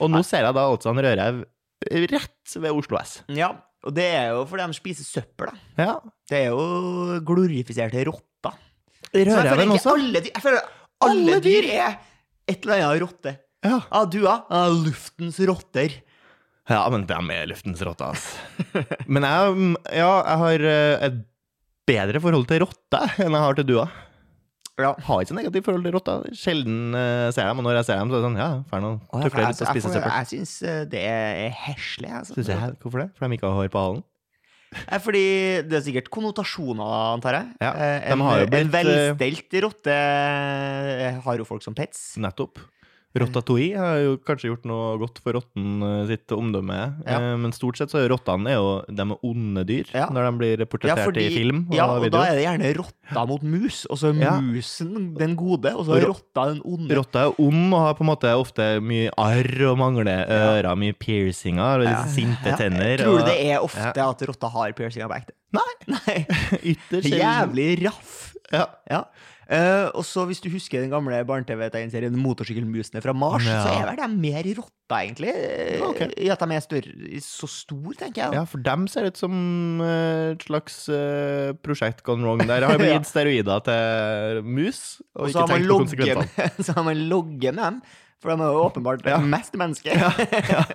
Og 0.04 0.12
nå 0.14 0.22
ser 0.28 0.46
jeg 0.46 0.54
da 0.60 0.68
altså 0.70 0.94
en 0.94 1.02
rødrev 1.02 1.42
rett 2.14 2.54
ved 2.62 2.70
Oslo 2.84 3.00
S. 3.02 3.16
Ja, 3.34 3.50
og 3.84 3.96
det 3.98 4.06
er 4.16 4.30
jo 4.34 4.44
fordi 4.50 4.68
de 4.72 4.78
spiser 4.78 5.08
søppel, 5.08 5.52
da. 5.52 5.84
Ja. 5.84 5.96
Det 6.30 6.40
er 6.40 6.54
jo 6.54 7.20
glorifiserte 7.28 8.06
rotter. 8.08 8.56
Rødreven 9.14 9.76
også? 9.76 9.94
Alle 9.94 10.22
dyr, 10.24 10.32
jeg 10.34 10.44
føler 10.44 10.64
alle 11.04 11.12
Alle 11.14 11.42
dyr 11.44 11.68
er 11.70 11.98
et 12.50 12.64
eller 12.64 12.80
annet 12.88 13.04
rotte. 13.04 13.36
Ja. 13.64 13.78
Ja, 13.92 14.02
du? 14.10 14.20
Ja, 14.24 14.64
luftens 14.74 15.40
rotter. 15.48 16.00
Ja, 16.72 16.80
men 16.92 17.06
dem 17.08 17.30
er 17.36 17.48
luftens 17.52 17.84
rotter, 17.84 18.16
altså. 18.16 18.84
Men 19.12 19.28
jeg, 19.28 19.76
ja, 20.00 20.12
jeg 20.24 20.42
har 20.44 20.66
eh, 20.72 21.06
et 21.10 21.22
bedre 21.88 22.22
forhold 22.24 22.48
til 22.48 22.64
rotte 22.64 23.02
enn 23.20 23.36
jeg 23.36 23.44
har 23.46 23.58
til 23.60 23.68
duer. 23.68 23.94
Ja. 24.82 24.96
Har 25.06 25.22
ikke 25.22 25.30
så 25.30 25.36
negativt 25.38 25.68
forhold 25.68 25.84
til 25.86 25.94
rotter. 25.94 26.24
Sjelden 26.34 26.96
uh, 26.98 27.28
ser 27.30 27.44
jeg 27.44 27.52
dem, 27.52 27.60
og 27.62 27.68
når 27.68 27.76
jeg 27.78 27.88
ser 27.92 28.00
dem, 28.00 28.10
så 28.10 28.18
er 28.18 28.24
det 28.24 28.26
sånn 28.26 28.40
Ja, 28.40 28.48
ferdig 28.72 28.90
jeg, 28.90 29.04
tukler 29.04 29.44
jeg, 29.44 29.54
ut 29.54 29.60
og 29.60 29.68
jeg, 29.68 29.70
spiser 29.70 29.94
søppel. 29.94 30.16
jeg 30.16 30.30
syns 30.32 30.54
eh, 30.66 30.80
det 30.90 31.04
er 31.12 31.60
heslig. 31.68 32.10
Altså. 32.10 32.38
Synes 32.40 32.50
jeg, 32.56 32.74
hvorfor 32.82 33.04
det? 33.04 33.08
For 33.20 33.28
de 33.28 33.38
ikke 33.38 33.52
har 33.52 33.60
hår 33.62 33.70
på 33.76 33.84
halen? 33.86 34.02
Eh, 34.82 35.00
Fordi 35.06 35.26
det 35.70 35.78
er 35.78 35.86
sikkert 35.86 36.10
konnotasjoner, 36.16 36.96
antar 37.14 37.38
jeg. 37.38 37.52
Ja, 37.62 37.74
de 37.78 38.16
en, 38.16 38.26
har 38.26 38.42
jo 38.42 38.48
en 38.50 38.74
velstelt 38.74 39.60
rotte 39.68 39.98
har 41.28 41.44
jo 41.44 41.46
folk 41.46 41.66
som 41.66 41.78
pets. 41.78 42.16
Nettopp. 42.18 42.64
Rotatouille 43.14 43.78
har 43.78 43.98
jo 44.02 44.14
kanskje 44.26 44.50
gjort 44.50 44.64
noe 44.66 44.98
godt 44.98 45.20
for 45.22 45.36
rotten 45.38 45.84
eh, 45.86 46.08
sitt 46.10 46.32
omdømme, 46.34 46.78
Ja. 47.06 47.20
eh, 47.20 47.36
men 47.38 47.52
stort 47.54 47.78
sett 47.78 47.92
så 47.94 48.00
er 48.02 48.10
rottene 48.10 48.50
er 48.50 48.56
jo 48.58 48.72
de 48.90 49.06
er 49.06 49.20
onde 49.30 49.64
dyr 49.70 49.86
Ja. 49.94 50.08
når 50.10 50.26
de 50.32 50.32
blir 50.40 50.64
portrettert 50.66 51.18
i 51.22 51.28
film 51.30 51.68
og 51.70 51.76
ja, 51.78 51.86
og 51.94 52.02
video. 52.02 52.18
da 52.18 52.24
er 52.32 52.36
det 52.40 52.46
gjerne 52.48 52.72
rotta 52.80 53.26
mot 53.30 53.44
mus, 53.44 53.86
og 53.86 53.98
så 54.02 54.10
er 54.16 54.20
Ja. 54.24 54.40
musen 54.42 55.14
den 55.16 55.36
gode, 55.38 55.76
og 55.78 55.86
så 55.86 55.98
er 56.02 56.08
rotta 56.10 56.48
den 56.54 56.62
onde. 56.66 56.96
Rotta 56.98 57.28
er 57.28 57.36
ond 57.40 57.74
og 57.74 57.80
har 57.86 57.94
på 57.94 58.02
en 58.02 58.10
måte 58.10 58.34
ofte 58.34 58.68
mye 58.82 59.12
arr 59.16 59.62
og 59.70 59.78
mangler 59.78 60.26
ører, 60.28 60.76
mye 60.76 60.94
piercinger 60.98 61.86
og 61.86 61.86
Ja. 61.86 62.04
sinte 62.10 62.50
Ja, 62.50 62.56
tenner. 62.58 62.98
Tror 62.98 63.20
du 63.20 63.26
det 63.26 63.38
er 63.46 63.60
ofte 63.62 63.94
at 64.02 64.22
rotta 64.28 64.50
har 64.50 64.72
piercinger 64.74 65.08
på 65.08 65.22
ekte? 65.22 65.34
Nei. 65.54 65.74
Nei. 65.88 66.26
Ytterst. 66.74 67.14
Jævlig 67.14 67.86
raff. 67.86 68.34
Ja. 68.52 68.66
Ja. 68.90 69.04
Eh, 69.50 69.90
og 69.94 70.06
så 70.08 70.24
hvis 70.30 70.40
du 70.40 70.48
husker 70.54 70.80
den 70.82 70.90
gamle 70.94 71.18
barne-TV-serien 71.28 72.16
Motorsykkelmusene 72.16 73.02
fra 73.04 73.12
Mars, 73.14 73.44
Ja. 73.46 73.58
så 73.66 73.74
er 73.82 73.90
vel 73.90 74.00
de 74.00 74.08
mer 74.22 74.44
rotta, 74.56 75.00
egentlig. 75.04 75.34
Okay. 75.90 76.08
I 76.18 76.30
at 76.32 76.40
de 76.40 76.56
er 76.56 76.64
større, 76.64 76.94
så 77.20 77.50
stor, 77.52 77.94
tenker 78.00 78.24
jeg. 78.24 78.34
ja, 78.40 78.44
for 78.46 78.58
dem 78.64 78.88
ser 78.88 79.10
ut 79.10 79.18
som 79.20 79.82
eh, 79.84 80.32
et 80.36 80.46
slags 80.48 80.78
uh, 80.90 81.52
prosjekt 81.66 82.04
gone 82.04 82.24
wrong. 82.24 82.40
Der 82.48 82.64
har 82.68 82.78
vi 82.80 82.88
Ja. 82.94 83.02
steroider 83.04 83.60
til 83.68 84.44
mus, 84.48 85.02
og, 85.16 85.28
Og 85.28 85.30
ikke 85.34 85.48
tenkt 85.52 85.68
på 85.68 85.82
konsekvensene. 85.84 86.64
så 86.66 86.74
har 86.80 86.84
man 86.88 87.04
logget 87.10 87.54
med 87.56 87.64
dem, 87.64 87.82
for 88.24 88.32
de 88.32 88.42
er 88.44 88.54
jo 88.56 88.64
åpenbart 88.70 89.06
Ja. 89.06 89.18
mest 89.20 89.54
mennesker. 89.60 89.92
Ja, 89.92 90.64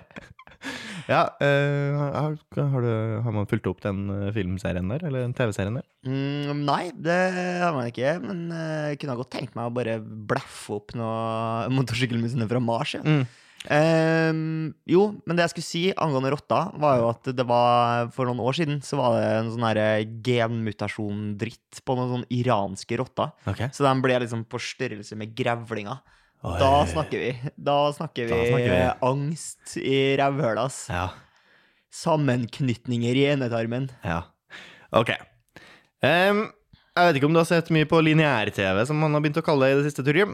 eh, 1.09 1.97
har, 1.97 2.37
har, 2.37 2.85
du, 2.85 2.93
har 3.25 3.33
man 3.33 3.49
fulgt 3.49 3.67
opp 3.71 3.81
den 3.81 4.05
eh, 4.13 4.29
filmserien 4.35 4.91
der, 4.93 5.05
eller 5.09 5.25
den 5.25 5.35
TV-serien 5.37 5.79
der? 5.79 5.87
Mm, 6.05 6.63
nei, 6.67 6.83
det 6.93 7.19
har 7.63 7.73
man 7.75 7.89
ikke, 7.89 8.15
men 8.23 8.47
jeg 8.53 8.79
jeg 8.89 9.01
kunne 9.01 9.15
ha 9.15 9.19
godt 9.19 9.33
tenkt 9.35 9.57
meg 9.57 9.69
å 9.69 9.75
bare 9.75 9.99
blaffe 9.99 10.79
opp 10.79 10.95
noe 10.97 11.69
motorsykkelmusene 11.77 12.49
fra 12.49 12.61
Mars. 12.63 12.97
Ja. 12.99 13.03
Mm. 13.05 13.23
Ehm, 13.67 14.71
jo, 14.87 15.01
men 15.27 15.35
det 15.35 15.43
jeg 15.43 15.53
skulle 15.53 15.67
si 15.67 15.81
angående 15.99 16.31
rotta, 16.31 16.61
var 16.79 17.01
jo 17.01 17.09
at 17.11 17.31
det 17.35 17.45
var 17.47 18.07
for 18.15 18.29
noen 18.29 18.39
år 18.43 18.55
siden 18.55 18.79
så 18.85 18.99
var 19.01 19.17
det 19.17 19.25
en 19.41 19.51
sånn 19.51 20.21
genmutasjon-dritt 20.25 21.81
på 21.83 21.97
noen 21.97 22.13
sånn 22.13 22.29
iranske 22.39 22.99
rotter. 23.01 23.33
Okay. 23.49 23.71
Så 23.75 23.83
de 23.83 23.93
ble 24.03 24.21
liksom 24.23 24.45
på 24.49 24.61
størrelse 24.63 25.17
med 25.19 25.35
grevlinger. 25.37 25.99
Da 26.39 26.85
snakker 26.87 27.19
vi 27.19 27.31
Da 27.59 27.77
snakker 27.93 28.29
vi, 28.29 28.31
Da 28.31 28.45
snakker 28.47 28.69
vi. 28.71 28.83
angst 29.09 29.73
i 29.77 29.97
rævhøla, 30.19 30.65
ass. 30.69 30.85
Ja. 30.89 31.09
Sammenknytninger 31.91 33.15
i 33.17 33.25
enetarmen. 33.33 33.89
ja. 34.05 34.21
Ok. 34.91 35.09
Um, 36.01 36.47
jeg 36.95 37.05
vet 37.05 37.17
ikke 37.19 37.27
om 37.27 37.33
du 37.35 37.39
har 37.41 37.45
sett 37.49 37.67
mye 37.75 37.85
på 37.85 37.99
lineær-TV, 38.01 38.79
som 38.87 38.97
man 38.97 39.13
har 39.13 39.21
begynt 39.21 39.37
å 39.41 39.43
kalle 39.45 39.67
det 39.67 39.75
i 39.75 39.77
det 39.81 39.89
siste, 39.91 40.03
Torgrim? 40.07 40.31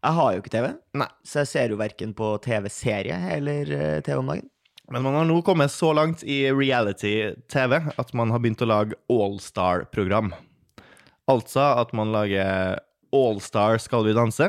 Jeg 0.00 0.16
har 0.16 0.30
jo 0.32 0.40
ikke 0.40 0.52
TV, 0.54 0.68
Nei. 0.96 1.08
så 1.26 1.42
jeg 1.42 1.50
ser 1.50 1.74
jo 1.74 1.76
verken 1.80 2.14
på 2.16 2.30
TV-serie 2.40 3.18
eller 3.34 3.72
eh, 3.76 3.98
TV 4.06 4.16
om 4.22 4.30
dagen. 4.32 4.46
Men 4.90 5.04
man 5.04 5.18
har 5.18 5.26
nå 5.28 5.36
kommet 5.46 5.70
så 5.74 5.90
langt 5.94 6.22
i 6.24 6.38
reality-TV 6.50 7.76
at 8.00 8.14
man 8.16 8.32
har 8.32 8.40
begynt 8.42 8.62
å 8.64 8.70
lage 8.70 8.96
Allstar-program. 9.12 10.32
Altså 11.30 11.66
at 11.82 11.92
man 11.94 12.10
lager 12.14 12.80
Allstar 13.14 13.76
Skal 13.82 14.08
vi 14.08 14.16
danse, 14.16 14.48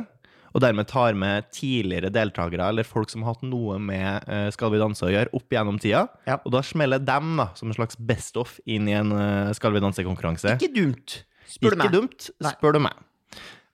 og 0.52 0.62
dermed 0.64 0.88
tar 0.92 1.16
med 1.16 1.48
tidligere 1.56 2.12
deltakere 2.12 2.68
eller 2.72 2.88
folk 2.88 3.10
som 3.12 3.24
har 3.24 3.36
hatt 3.36 3.46
noe 3.48 3.78
med 3.80 4.26
uh, 4.28 4.50
Skal 4.52 4.72
vi 4.74 4.82
danse 4.82 5.06
å 5.08 5.12
gjøre, 5.12 5.32
opp 5.38 5.54
gjennom 5.56 5.78
tida. 5.82 6.06
Ja. 6.28 6.40
Og 6.46 6.52
da 6.56 6.62
smeller 6.66 7.00
dem 7.00 7.38
da, 7.40 7.50
som 7.56 7.72
en 7.72 7.78
slags 7.78 7.96
best 7.98 8.36
off 8.42 8.58
inn 8.66 8.90
i 8.92 8.96
en 8.98 9.14
uh, 9.16 9.52
Skal 9.58 9.74
vi 9.76 9.84
danse-konkurranse. 9.84 10.58
Ikke 10.60 10.74
dumt, 10.76 11.22
spør 11.48 11.76
du 11.76 11.80
Ikke 11.80 11.88
meg. 11.88 11.96
dumt, 11.96 12.30
Nei. 12.44 12.52
spør 12.58 12.76
du 12.78 12.84
meg. 12.88 13.00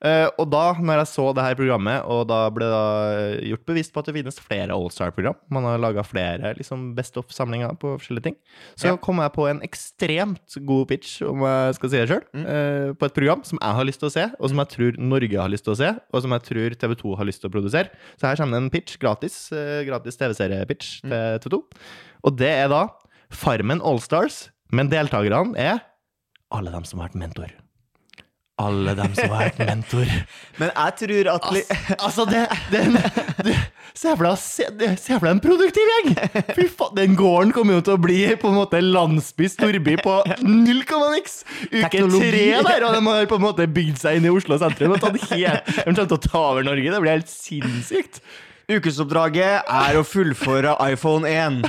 Eh, 0.06 0.28
og 0.38 0.52
da, 0.54 0.74
når 0.78 1.00
jeg 1.02 1.08
så 1.10 1.24
det 1.34 1.42
her 1.44 1.56
programmet, 1.58 2.04
og 2.06 2.28
da 2.30 2.44
ble 2.54 2.68
det 2.70 3.48
gjort 3.50 3.64
bevisst 3.66 3.94
på 3.96 4.00
at 4.04 4.06
det 4.06 4.14
finnes 4.14 4.38
flere 4.40 4.76
Allstar-program, 4.76 5.34
man 5.50 5.64
har 5.66 5.80
laga 5.82 6.04
flere 6.06 6.52
liksom, 6.60 6.92
Best 6.98 7.18
of-samlinger 7.18 7.74
på 7.82 7.96
forskjellige 7.98 8.24
ting, 8.28 8.36
så 8.78 8.92
Ja. 8.92 8.96
kom 8.98 9.18
jeg 9.18 9.34
på 9.34 9.48
en 9.50 9.62
ekstremt 9.66 10.58
god 10.68 10.88
pitch, 10.88 11.22
om 11.26 11.42
jeg 11.42 11.76
skal 11.76 11.90
si 11.90 11.98
det 11.98 12.10
sjøl, 12.10 12.24
Mm. 12.34 12.96
på 12.96 13.06
et 13.10 13.14
program 13.16 13.44
som 13.44 13.58
jeg 13.60 13.74
har 13.74 13.86
lyst 13.86 14.00
til 14.00 14.10
å 14.10 14.12
se, 14.14 14.32
og 14.40 14.50
som 14.50 14.58
jeg 14.60 14.70
tror 14.70 14.98
Norge 15.00 15.38
har 15.42 15.50
lyst 15.50 15.64
til 15.66 15.74
å 15.74 15.78
se, 15.78 16.00
og 16.14 16.22
som 16.22 16.32
jeg 16.32 16.44
tror 16.44 16.70
TV2 16.78 17.18
har 17.18 17.26
lyst 17.26 17.42
til 17.42 17.50
å 17.50 17.54
produsere. 17.54 17.90
Så 18.22 18.28
her 18.28 18.36
kommer 18.36 18.54
det 18.60 18.64
en 18.64 18.70
pitch, 18.70 18.98
gratis, 19.00 19.52
uh, 19.52 19.82
gratis 19.84 20.16
TV-serie-pitch 20.16 21.02
Mm. 21.04 21.10
til 21.10 21.50
TV2. 21.50 21.64
Og 22.24 22.38
det 22.38 22.50
er 22.54 22.68
da 22.70 22.88
Farmen 23.32 23.82
Allstars, 23.82 24.50
men 24.72 24.90
deltakerne 24.90 25.58
er 25.58 25.82
alle 26.52 26.70
dem 26.72 26.84
som 26.84 27.00
har 27.00 27.10
vært 27.10 27.16
mentor. 27.16 27.50
Alle 28.58 28.96
dem 28.98 29.12
som 29.14 29.30
har 29.30 29.44
vært 29.52 29.60
mentor. 29.68 30.10
Men 30.60 30.72
jeg 30.74 30.94
tror 31.04 31.28
at 31.36 31.44
li- 31.54 31.66
Altså, 32.08 32.24
det, 32.26 32.46
den, 32.74 32.96
det 33.46 33.54
Se 33.98 34.12
for 34.18 34.26
deg 34.28 34.78
det- 34.80 34.90
se 35.02 35.14
for 35.18 35.26
deg 35.28 35.36
en 35.36 35.42
produktiv 35.42 35.92
gjeng! 35.92 36.10
Fy 36.58 36.66
faen, 36.70 36.96
Den 36.98 37.16
gården 37.18 37.54
kommer 37.54 37.78
jo 37.78 37.84
til 37.86 37.96
å 37.96 38.02
bli 38.02 38.18
på 38.38 38.50
en 38.52 38.58
måte 38.60 38.82
landsby, 38.82 39.48
storby 39.50 39.96
på 40.02 40.16
null 40.46 40.82
komma 40.90 41.12
niks! 41.16 41.40
Uke 41.70 41.84
Teknologi. 41.86 42.30
tre 42.34 42.44
der, 42.68 42.86
og 42.90 42.98
de 42.98 43.02
har 43.08 43.30
på 43.30 43.40
en 43.40 43.46
måte 43.48 43.70
bygd 43.78 44.02
seg 44.02 44.20
inn 44.20 44.28
i 44.30 44.34
Oslo 44.34 44.58
sentrum 44.62 44.94
og 44.98 45.02
tatt 45.06 45.18
helt 45.32 45.66
De 45.72 45.78
kommer 45.84 46.02
til 46.04 46.18
å 46.18 46.22
ta 46.28 46.44
over 46.52 46.66
Norge. 46.68 46.94
Det 46.94 47.02
blir 47.06 47.16
helt 47.18 47.32
sinnssykt. 47.34 48.22
Ukesoppdraget 48.68 49.64
er 49.72 49.96
å 49.96 50.02
fullføre 50.04 50.74
iPhone 50.92 51.24
1. 51.24 51.62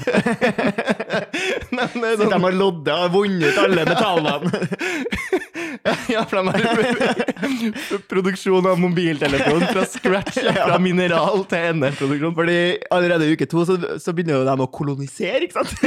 Men 1.76 1.92
det 1.94 2.08
er 2.10 2.16
De 2.18 2.26
og 2.26 2.42
har 2.42 2.56
loddet 2.58 2.94
og 2.96 3.12
vunnet 3.14 3.60
alle 3.62 3.84
metallene. 3.86 4.50
ja, 6.14 6.24
for 6.26 6.40
de 6.40 6.50
har 6.50 6.66
produksjon 8.10 8.66
av 8.66 8.82
mobiltelefon 8.82 9.62
fra 9.70 9.84
scratch, 9.86 10.40
fra 10.42 10.80
mineral 10.82 11.44
til 11.46 11.78
NR-produksjon. 11.78 12.34
Fordi 12.40 12.58
allerede 12.90 13.28
i 13.28 13.38
uke 13.38 13.46
to 13.46 13.62
så, 13.68 13.78
så 14.02 14.14
begynner 14.16 14.40
jo 14.40 14.48
de 14.48 14.66
å 14.66 14.70
kolonisere, 14.74 15.46
ikke 15.46 15.62
sant? 15.62 15.78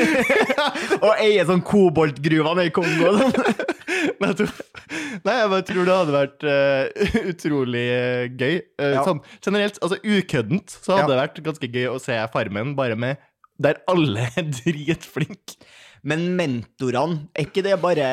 og 1.02 1.12
eie 1.18 1.44
sånn 1.48 1.64
koboltgruver 1.68 2.56
nede 2.56 2.72
i 2.72 2.76
Kongo. 2.80 3.12
Sånn. 3.20 3.68
Nei, 4.22 4.32
jeg, 4.32 4.38
tror, 4.40 4.52
Nei, 5.26 5.34
jeg 5.36 5.50
bare 5.52 5.66
tror 5.68 5.88
det 5.88 5.96
hadde 5.98 6.14
vært 6.16 6.46
uh, 6.48 7.28
utrolig 7.34 7.86
uh, 7.92 8.24
gøy. 8.32 8.56
Uh, 8.80 8.90
Ja. 8.92 9.04
Sånn 9.06 9.22
generelt, 9.44 9.78
altså 9.82 9.98
ukøddent, 10.04 10.74
så 10.84 11.01
hadde 11.02 11.18
Ja. 11.18 11.22
vært 11.26 11.44
ganske 11.46 11.68
gøy 11.74 11.88
å 11.92 12.00
se 12.02 12.18
Farmen 12.34 12.76
bare 12.78 12.96
med 13.00 13.18
der 13.62 13.78
alle 13.92 14.24
er 14.38 14.44
dritflinke. 14.48 15.58
Men 16.04 16.24
mentorene, 16.34 17.28
er 17.38 17.46
ikke 17.46 17.62
det 17.62 17.76
bare 17.78 18.06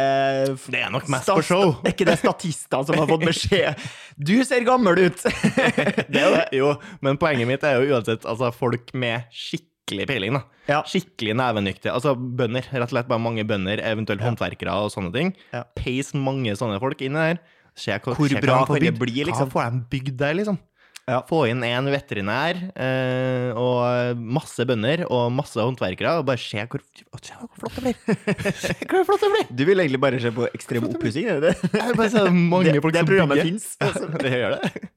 Det 0.60 0.76
er 0.76 0.90
nok 0.92 1.06
mest 1.08 1.24
for 1.30 1.40
show. 1.46 1.70
Er 1.86 1.94
ikke 1.94 2.04
det 2.04 2.18
statister 2.20 2.84
som 2.84 2.98
har 3.00 3.08
fått 3.08 3.24
beskjed? 3.24 3.80
Du 4.20 4.34
ser 4.44 4.60
gammel 4.66 5.06
ut! 5.06 5.22
Det 6.12 6.20
er 6.20 6.34
det. 6.34 6.44
Jo, 6.58 6.74
men 7.00 7.16
poenget 7.16 7.48
mitt 7.48 7.64
er 7.64 7.78
jo 7.80 7.94
uansett 7.96 8.26
altså, 8.28 8.50
folk 8.52 8.92
med 8.92 9.24
skikkelig 9.32 10.04
peiling. 10.10 10.36
da. 10.36 10.42
Ja. 10.68 10.82
Skikkelig 10.84 11.38
nevenyktige. 11.40 11.94
Altså 11.96 12.12
bønder. 12.12 12.68
Rett 12.74 12.90
og 12.90 12.92
slett 12.92 13.08
bare 13.08 13.24
mange 13.24 13.46
bønder, 13.48 13.80
eventuelt 13.80 14.20
håndverkere 14.20 14.74
og 14.84 14.92
sånne 14.92 15.14
ting. 15.16 15.32
Ja. 15.56 15.64
Peis 15.80 16.12
mange 16.12 16.52
sånne 16.60 16.76
folk 16.84 17.00
inn 17.08 17.16
der. 17.16 17.40
Se 17.78 17.94
Hvor 18.04 18.18
se 18.28 18.40
bra 18.42 18.66
kan 18.66 18.82
det 18.82 18.92
bli, 19.00 19.22
liksom? 19.24 19.48
Hva 19.48 19.70
får 19.70 19.72
de 19.78 19.84
bygd 19.96 20.16
der, 20.20 20.36
liksom? 20.42 20.58
Ja. 21.08 21.22
Få 21.28 21.46
inn 21.48 21.62
en 21.64 21.88
veterinær 21.88 22.58
eh, 22.76 23.56
og 23.56 24.20
masse 24.20 24.66
bønder 24.68 25.06
og 25.06 25.30
masse 25.32 25.56
håndverkere, 25.56 26.18
og 26.20 26.26
bare 26.28 26.42
se 26.42 26.64
hvor, 26.68 26.84
se 27.24 27.38
hvor 27.38 27.48
flott 27.62 27.78
det 27.78 27.86
blir. 27.86 28.18
Se 28.68 28.76
hvor 28.84 29.06
flott 29.08 29.24
det 29.24 29.32
blir! 29.32 29.48
Du 29.56 29.64
vil 29.68 29.80
egentlig 29.80 30.02
bare 30.02 30.20
se 30.20 30.32
på 30.34 30.46
ekstrem 30.52 30.90
oppussing, 30.90 31.30
det 31.30 31.54
det? 31.54 31.72
Det, 31.72 32.76
det 32.76 33.06
programmet 33.08 33.40
fins. 33.46 33.70
Ja, 33.80 33.92
det 34.20 34.34
gjør 34.36 34.58
det. 34.58 34.88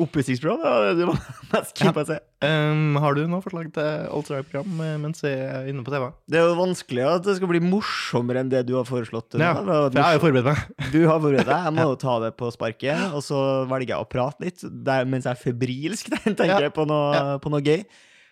Oppussingsprogram, 0.00 0.60
ja, 0.64 0.92
det 0.98 1.06
var 1.08 1.18
mest 1.52 1.74
keen 1.78 1.92
å 2.00 2.04
se. 2.08 2.16
Um, 2.44 2.96
har 3.02 3.14
du 3.18 3.20
noe 3.28 3.42
forslag 3.44 3.68
til 3.76 4.06
Allstar-program 4.16 4.78
eh, 4.86 4.94
mens 5.02 5.20
vi 5.24 5.32
er 5.34 5.68
inne 5.68 5.84
på 5.84 5.92
TV? 5.92 6.06
Det 6.32 6.40
er 6.40 6.46
jo 6.48 6.54
vanskelig 6.58 7.04
at 7.10 7.26
det 7.28 7.34
skal 7.38 7.50
bli 7.52 7.60
morsommere 7.64 8.40
enn 8.44 8.52
det 8.52 8.62
du 8.70 8.74
har 8.78 8.86
foreslått. 8.88 9.36
Ja, 9.40 9.52
for 9.60 9.92
jeg 9.92 10.00
har 10.06 10.16
jo 10.16 10.22
forberedt 10.24 10.48
meg. 10.50 10.64
Du 10.94 11.00
har 11.04 11.18
forberedt 11.20 11.48
deg. 11.50 11.66
Jeg 11.68 11.76
må 11.76 11.88
jo 11.92 11.98
ta 12.00 12.14
det 12.24 12.32
på 12.40 12.48
sparket, 12.56 13.06
og 13.14 13.22
så 13.26 13.40
velger 13.70 13.94
jeg 13.96 14.04
å 14.06 14.10
prate 14.16 14.46
litt 14.48 14.64
der, 14.88 15.04
mens 15.10 15.28
jeg 15.28 15.36
er 15.36 15.42
febrilsk 15.44 16.12
tenker 16.24 16.68
Ja. 16.70 16.72
på 16.74 16.88
noe, 16.88 17.10
Ja. 17.16 17.38
på 17.44 17.52
noe 17.52 17.60
gøy. 17.66 17.84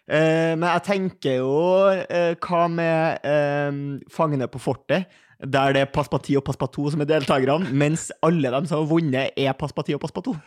Eh, 0.09 0.55
men 0.57 0.65
jeg 0.71 0.85
tenker 0.87 1.35
jo 1.43 1.51
eh, 1.93 2.31
Hva 2.41 2.63
med 2.73 3.27
eh, 3.29 3.81
Fangene 4.09 4.47
på 4.49 4.57
fortet? 4.65 5.05
Der 5.39 5.75
det 5.77 5.83
er 5.85 5.91
Paspati 5.93 6.35
og 6.35 6.43
Passepartout 6.49 6.91
som 6.97 7.03
er 7.05 7.07
deltakerne, 7.13 7.69
mens 7.79 8.09
alle 8.27 8.51
de 8.51 8.67
som 8.67 8.81
har 8.81 8.89
vunnet, 8.91 9.37
er 9.39 9.53
Paspati 9.55 9.95
og 9.95 10.01
Passepartout. 10.03 10.41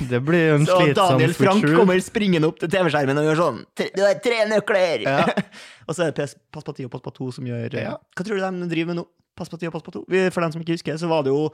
Det 0.00 0.20
blir 0.24 0.54
en 0.54 0.64
Så 0.66 0.78
slitsom 0.80 1.10
Daniel 1.18 1.34
Frank 1.36 1.66
kommer 1.76 1.98
springende 2.00 2.48
opp 2.48 2.60
til 2.62 2.70
TV-skjermen 2.72 3.18
og 3.20 3.26
gjør 3.28 3.40
sånn 3.42 3.58
Det 3.76 3.90
Du 3.96 4.00
har 4.06 4.14
tre 4.24 4.38
nøkler! 4.48 5.02
Ja. 5.04 5.26
og 5.86 5.92
så 5.96 6.06
er 6.06 6.12
det 6.12 6.16
Pes- 6.22 6.38
Paspati 6.54 6.86
og 6.88 6.92
Passepartout 6.94 7.36
som 7.36 7.44
gjør 7.50 7.66
eh, 7.76 7.84
Ja. 7.90 7.98
Hva 8.16 8.24
tror 8.24 8.40
du 8.40 8.46
de 8.62 8.70
driver 8.72 8.94
med 8.94 9.02
nå? 9.02 9.08
Pass 9.36 9.48
på 9.48 9.56
ti 9.56 9.64
og 9.68 9.72
Pass 9.72 9.80
på 9.84 9.92
to. 9.94 10.02
For 10.32 10.44
dem 10.44 10.52
som 10.52 10.60
ikke 10.60 10.74
husker, 10.76 10.96
så 11.00 11.08
var 11.08 11.22
det 11.24 11.30
jo 11.32 11.46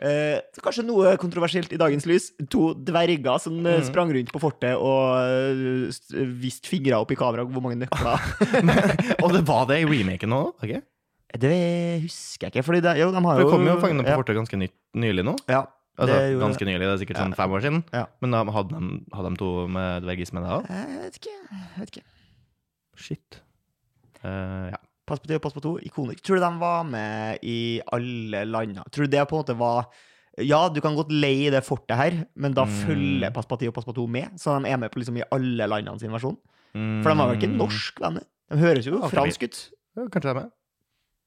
eh, 0.00 0.38
kanskje 0.64 0.84
noe 0.88 1.10
kontroversielt 1.20 1.68
i 1.76 1.78
dagens 1.80 2.06
lys. 2.08 2.30
To 2.52 2.70
dverger 2.74 3.36
som 3.44 3.58
eh, 3.60 3.76
Mm. 3.82 3.84
sprang 3.90 4.12
rundt 4.16 4.32
på 4.32 4.40
fortet 4.40 4.72
og 4.72 5.20
uh, 5.20 5.88
st- 5.92 6.16
viste 6.40 6.68
fingre 6.72 6.96
opp 6.96 7.12
i 7.12 7.18
kamera 7.20 7.44
hvor 7.44 7.60
mange 7.64 7.76
nøkler. 7.82 8.24
Og 9.24 9.34
det 9.36 9.42
var 9.48 9.66
det 9.68 9.82
i 9.82 9.88
remaken 9.88 10.32
òg? 10.36 10.54
Okay? 10.64 10.80
det 11.36 11.52
husker 12.06 12.46
jeg 12.46 12.54
ikke, 12.54 12.62
fordi 12.64 12.80
det, 12.86 12.94
jo, 13.02 13.10
de 13.12 13.20
har 13.20 13.40
jo 13.40 13.44
det 13.44 13.52
kom 13.52 13.66
jo 13.68 13.74
Fangene 13.82 14.04
på 14.06 14.14
fortet 14.22 14.36
ganske 14.38 14.56
ny, 14.56 14.68
nylig 14.96 15.24
nå. 15.26 15.34
Ja, 15.52 15.66
Altså, 15.96 16.16
det 16.20 16.38
ganske 16.42 16.66
nylig, 16.68 16.80
det 16.84 16.92
er 16.92 16.98
sikkert 17.00 17.20
sånn 17.22 17.34
fem 17.38 17.52
år 17.56 17.62
siden. 17.64 17.84
Ja. 17.96 18.04
Men 18.20 18.34
da 18.36 18.42
hadde 18.52 18.76
de, 18.76 18.98
hadde 19.16 19.30
de 19.32 19.40
to 19.40 19.50
med 19.72 20.02
dvergisme 20.04 20.42
da 20.44 20.58
òg? 20.58 20.66
Jeg 20.68 20.98
vet 21.06 21.16
ikke. 21.22 21.36
Jeg 21.52 21.80
vet 21.80 21.94
ikke. 21.94 22.04
Shit. 22.96 23.38
Uh, 24.24 24.68
ja. 24.74 24.80
Paspati 25.06 25.36
og 25.38 25.42
Passepartout, 25.44 25.84
ikonikk. 25.86 26.20
Tror 26.26 26.40
du 26.40 26.42
de 26.42 26.50
var 26.60 26.82
med 26.88 27.38
i 27.46 27.56
alle 27.94 28.40
landene? 28.48 28.82
Tror 28.90 29.06
du 29.06 29.12
det 29.14 29.22
på 29.30 29.36
en 29.38 29.44
måte 29.44 29.56
var 29.60 29.86
Ja, 30.42 30.66
du 30.68 30.82
kan 30.84 30.92
godt 30.98 31.08
leie 31.14 31.48
det 31.54 31.62
fortet 31.64 31.96
her, 31.96 32.16
men 32.36 32.52
da 32.52 32.66
Mm. 32.66 32.72
følger 32.84 33.30
Paspati 33.32 33.68
og 33.70 33.72
Passepartout 33.72 34.10
med, 34.10 34.34
så 34.36 34.58
de 34.60 34.68
er 34.68 34.76
med 34.76 34.90
på 34.92 34.98
liksom 35.00 35.16
i 35.16 35.22
alle 35.32 35.64
landene 35.70 35.98
sin 35.98 36.10
versjon. 36.12 36.36
Mm, 36.74 37.02
For 37.02 37.08
de 37.08 37.16
var 37.16 37.30
vel 37.30 37.38
ikke 37.40 37.56
norsk, 37.56 38.00
venner? 38.02 38.26
De 38.52 38.58
høres 38.60 38.84
jo 38.84 39.00
fransk 39.08 39.42
ut. 39.46 39.70
Ja, 39.96 40.02
kanskje 40.12 40.26
de 40.28 40.28
er 40.34 40.34
med. 40.42 40.50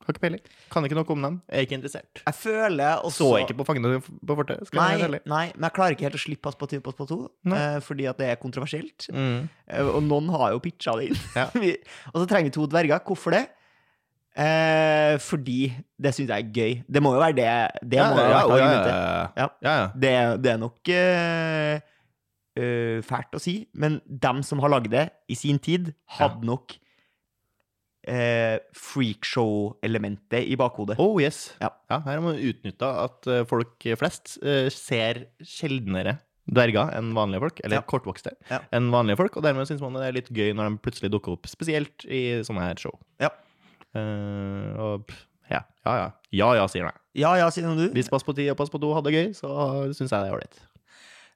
Har 0.05 0.13
ikke 0.15 0.21
peiling. 0.23 0.41
Kan 0.71 0.85
ikke 0.87 0.95
noe 0.97 1.05
om 1.13 1.21
dem. 1.25 1.35
Er 1.51 1.65
ikke 1.65 1.75
interessert. 1.77 2.21
Jeg 2.25 2.33
føler 2.39 3.01
også 3.05 3.17
Så 3.27 3.29
ikke 3.43 3.57
på 3.59 3.65
Fangene 3.67 3.99
på 4.01 4.35
fortet. 4.39 4.63
Skal 4.69 4.79
Nei, 4.79 5.19
nei, 5.27 5.43
men 5.55 5.67
jeg 5.67 5.73
klarer 5.75 5.93
ikke 5.97 6.07
helt 6.07 6.17
å 6.17 6.21
slippe 6.23 6.41
Paspati 6.47 6.79
og 6.79 6.83
Pass 6.87 6.97
på 6.97 7.07
to, 7.11 7.17
eh, 7.53 7.77
fordi 7.85 8.07
at 8.09 8.17
det 8.17 8.29
er 8.31 8.39
kontroversielt. 8.41 9.09
Mm. 9.13 9.49
Eh, 9.67 9.85
Og 9.85 10.01
noen 10.07 10.29
har 10.33 10.51
jo 10.55 10.59
pitcha 10.63 10.95
det 10.97 11.09
inn. 11.11 11.19
Ja. 11.35 11.45
Vi- 11.61 11.77
og 12.13 12.21
så 12.23 12.25
trenger 12.31 12.49
vi 12.49 12.55
to 12.57 12.65
dverger. 12.71 13.03
Hvorfor 13.05 13.31
det? 13.37 13.43
Eh, 14.39 15.17
fordi 15.19 15.59
det 15.99 16.13
syns 16.15 16.29
jeg 16.31 16.45
er 16.45 16.51
gøy. 16.55 16.83
Det 16.87 17.01
må 17.03 17.13
jo 17.15 17.19
være 17.21 17.35
det. 17.35 17.53
Det 17.83 17.99
må 17.99 18.15
jo 18.15 18.23
ja, 18.23 18.25
være 18.25 18.33
ja, 18.33 18.39
ja, 18.39 18.55
argumentet. 18.55 18.93
ja, 18.93 19.43
Ja. 19.43 19.47
ja, 19.61 19.77
ja. 19.81 19.87
Det, 19.99 20.09
er- 20.15 20.37
det 20.37 20.51
er 20.53 20.57
nok 20.61 20.89
eh, 20.95 21.79
uh, 22.59 22.99
fælt 23.03 23.35
å 23.35 23.39
si, 23.41 23.55
men 23.73 23.99
dem 24.07 24.41
som 24.43 24.59
har 24.63 24.69
lagd 24.69 24.89
det 24.91 25.09
i 25.29 25.35
sin 25.35 25.59
tid, 25.59 25.93
hadde 26.17 26.45
nok 26.47 26.77
eh, 28.09 28.57
freakshow-elementet 28.75 30.47
i 30.49 30.57
bakhodet. 30.59 30.97
Oh, 30.99 31.19
yes. 31.21 31.53
Ja. 31.61 31.69
her 31.89 31.99
har 32.17 32.23
man 32.23 32.39
utnytta 32.41 32.89
at 33.05 33.27
eh, 33.29 33.43
folk 33.49 33.85
flest 33.99 34.37
eh, 34.43 34.67
ser 34.73 35.25
sjeldnere 35.45 36.17
dverger 36.49 36.89
enn 36.97 37.11
vanlige 37.13 37.43
folk, 37.43 37.59
eller 37.63 37.77
Ja. 37.77 37.81
kortvokste, 37.85 38.31
Ja. 38.49 38.59
enn 38.73 38.89
vanlige 38.89 39.17
folk, 39.19 39.35
og 39.37 39.43
dermed 39.45 39.67
syns 39.69 39.81
man 39.85 39.93
det 39.93 40.07
er 40.07 40.15
litt 40.17 40.29
gøy 40.33 40.53
når 40.57 40.71
de 40.71 40.77
plutselig 40.81 41.11
dukker 41.13 41.35
opp, 41.37 41.45
spesielt 41.45 42.05
i 42.09 42.41
sånne 42.41 42.63
her 42.65 42.75
show. 42.81 42.95
Ja. 43.21 43.29
Eh, 43.93 44.73
og 44.81 45.11
ja, 45.49 45.61
ja, 45.85 45.93
ja. 45.97 46.09
Ja 46.31 46.49
ja, 46.57 46.65
sier 46.69 46.85
jeg. 46.85 46.93
Ja, 47.21 47.35
ja, 47.37 47.49
sier 47.49 47.69
du. 47.75 47.87
Hvis 47.93 48.09
Pass 48.09 48.23
på 48.25 48.33
ti 48.37 48.47
og 48.49 48.57
Pass 48.57 48.69
på 48.69 48.79
do 48.81 48.91
hadde 48.93 49.09
det 49.11 49.17
gøy, 49.17 49.29
så 49.37 49.49
syns 49.93 50.09
jeg 50.09 50.21
det 50.21 50.29
er 50.29 50.35
ålreit. 50.37 50.59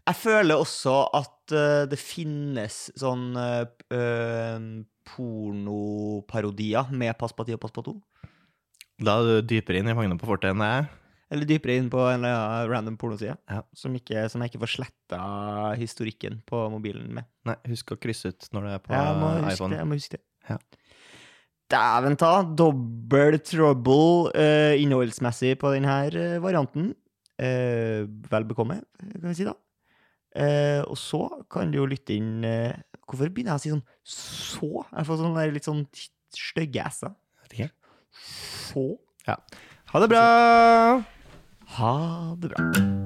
Jeg 0.03 0.19
føler 0.19 0.59
også 0.59 0.95
at 1.15 1.53
uh, 1.55 1.83
det 1.87 1.99
finnes 2.01 2.89
sånn 2.99 3.37
uh, 3.39 3.63
pornoparodier 5.07 6.91
med 6.91 7.15
Pass 7.19 7.35
på 7.35 7.45
10 7.47 7.55
og 7.55 7.61
Pass 7.63 7.75
på 7.75 7.85
2. 7.87 7.93
Da 9.03 9.15
er 9.19 9.23
du 9.43 9.47
dypere 9.53 9.79
inn 9.79 9.89
i 9.89 9.95
Fangene 9.97 10.19
på 10.19 10.27
fortet 10.29 10.51
enn 10.51 10.63
jeg 10.63 10.83
er. 10.83 10.91
Eller 11.33 11.47
dypere 11.49 11.77
inn 11.79 11.87
på 11.89 11.97
en 12.03 12.19
eller 12.19 12.35
annen 12.35 12.69
random 12.69 12.97
pornoside, 13.01 13.33
Ja. 13.49 13.63
som, 13.73 13.95
ikke, 13.97 14.27
som 14.29 14.43
jeg 14.43 14.51
ikke 14.51 14.61
får 14.61 14.73
sletta 14.75 15.21
historikken 15.79 16.41
på 16.45 16.59
mobilen 16.69 17.07
med. 17.15 17.25
Nei, 17.47 17.55
husk 17.71 17.95
å 17.95 17.97
krysse 17.97 18.29
ut 18.29 18.49
når 18.53 18.67
det 18.67 18.73
er 18.75 18.83
på 18.83 18.93
Jeg 18.93 19.15
må 19.17 19.31
huske 19.39 19.55
iPhone. 19.55 19.71
det. 19.73 19.79
Jeg 19.79 19.89
må 19.89 19.97
huske 19.97 20.19
det. 20.19 20.23
Ja. 20.51 20.57
Dæven 21.73 22.19
ta! 22.21 22.33
Dobbel 22.43 23.39
trouble 23.41 24.29
uh, 24.35 24.75
innholdsmessig 24.77 25.55
på 25.63 25.71
denne 25.73 25.97
varianten. 26.43 26.91
Uh, 27.41 28.05
vel 28.29 28.45
bekomme, 28.45 28.83
kan 29.01 29.25
vi 29.31 29.37
si 29.39 29.47
da. 29.47 29.55
Eh, 30.33 30.81
og 30.87 30.97
så 30.97 31.21
kan 31.51 31.69
du 31.71 31.77
jo 31.77 31.85
lytte 31.85 32.15
inn 32.17 32.41
eh, 32.47 32.73
Hvorfor 33.03 33.29
begynner 33.29 33.53
jeg 33.53 33.59
å 33.59 33.61
si 33.61 33.73
sånn 33.73 33.83
så? 34.07 34.69
Jeg 34.87 35.05
får 35.05 35.19
sånn 35.19 35.37
litt 35.53 35.67
sånn 35.67 35.83
stygge 36.33 36.87
s-er. 36.89 37.13
Så. 38.23 38.87
Ha 39.93 40.01
det 40.01 40.09
bra! 40.15 40.25
Ha 41.77 41.95
det 42.41 42.53
bra. 42.55 43.02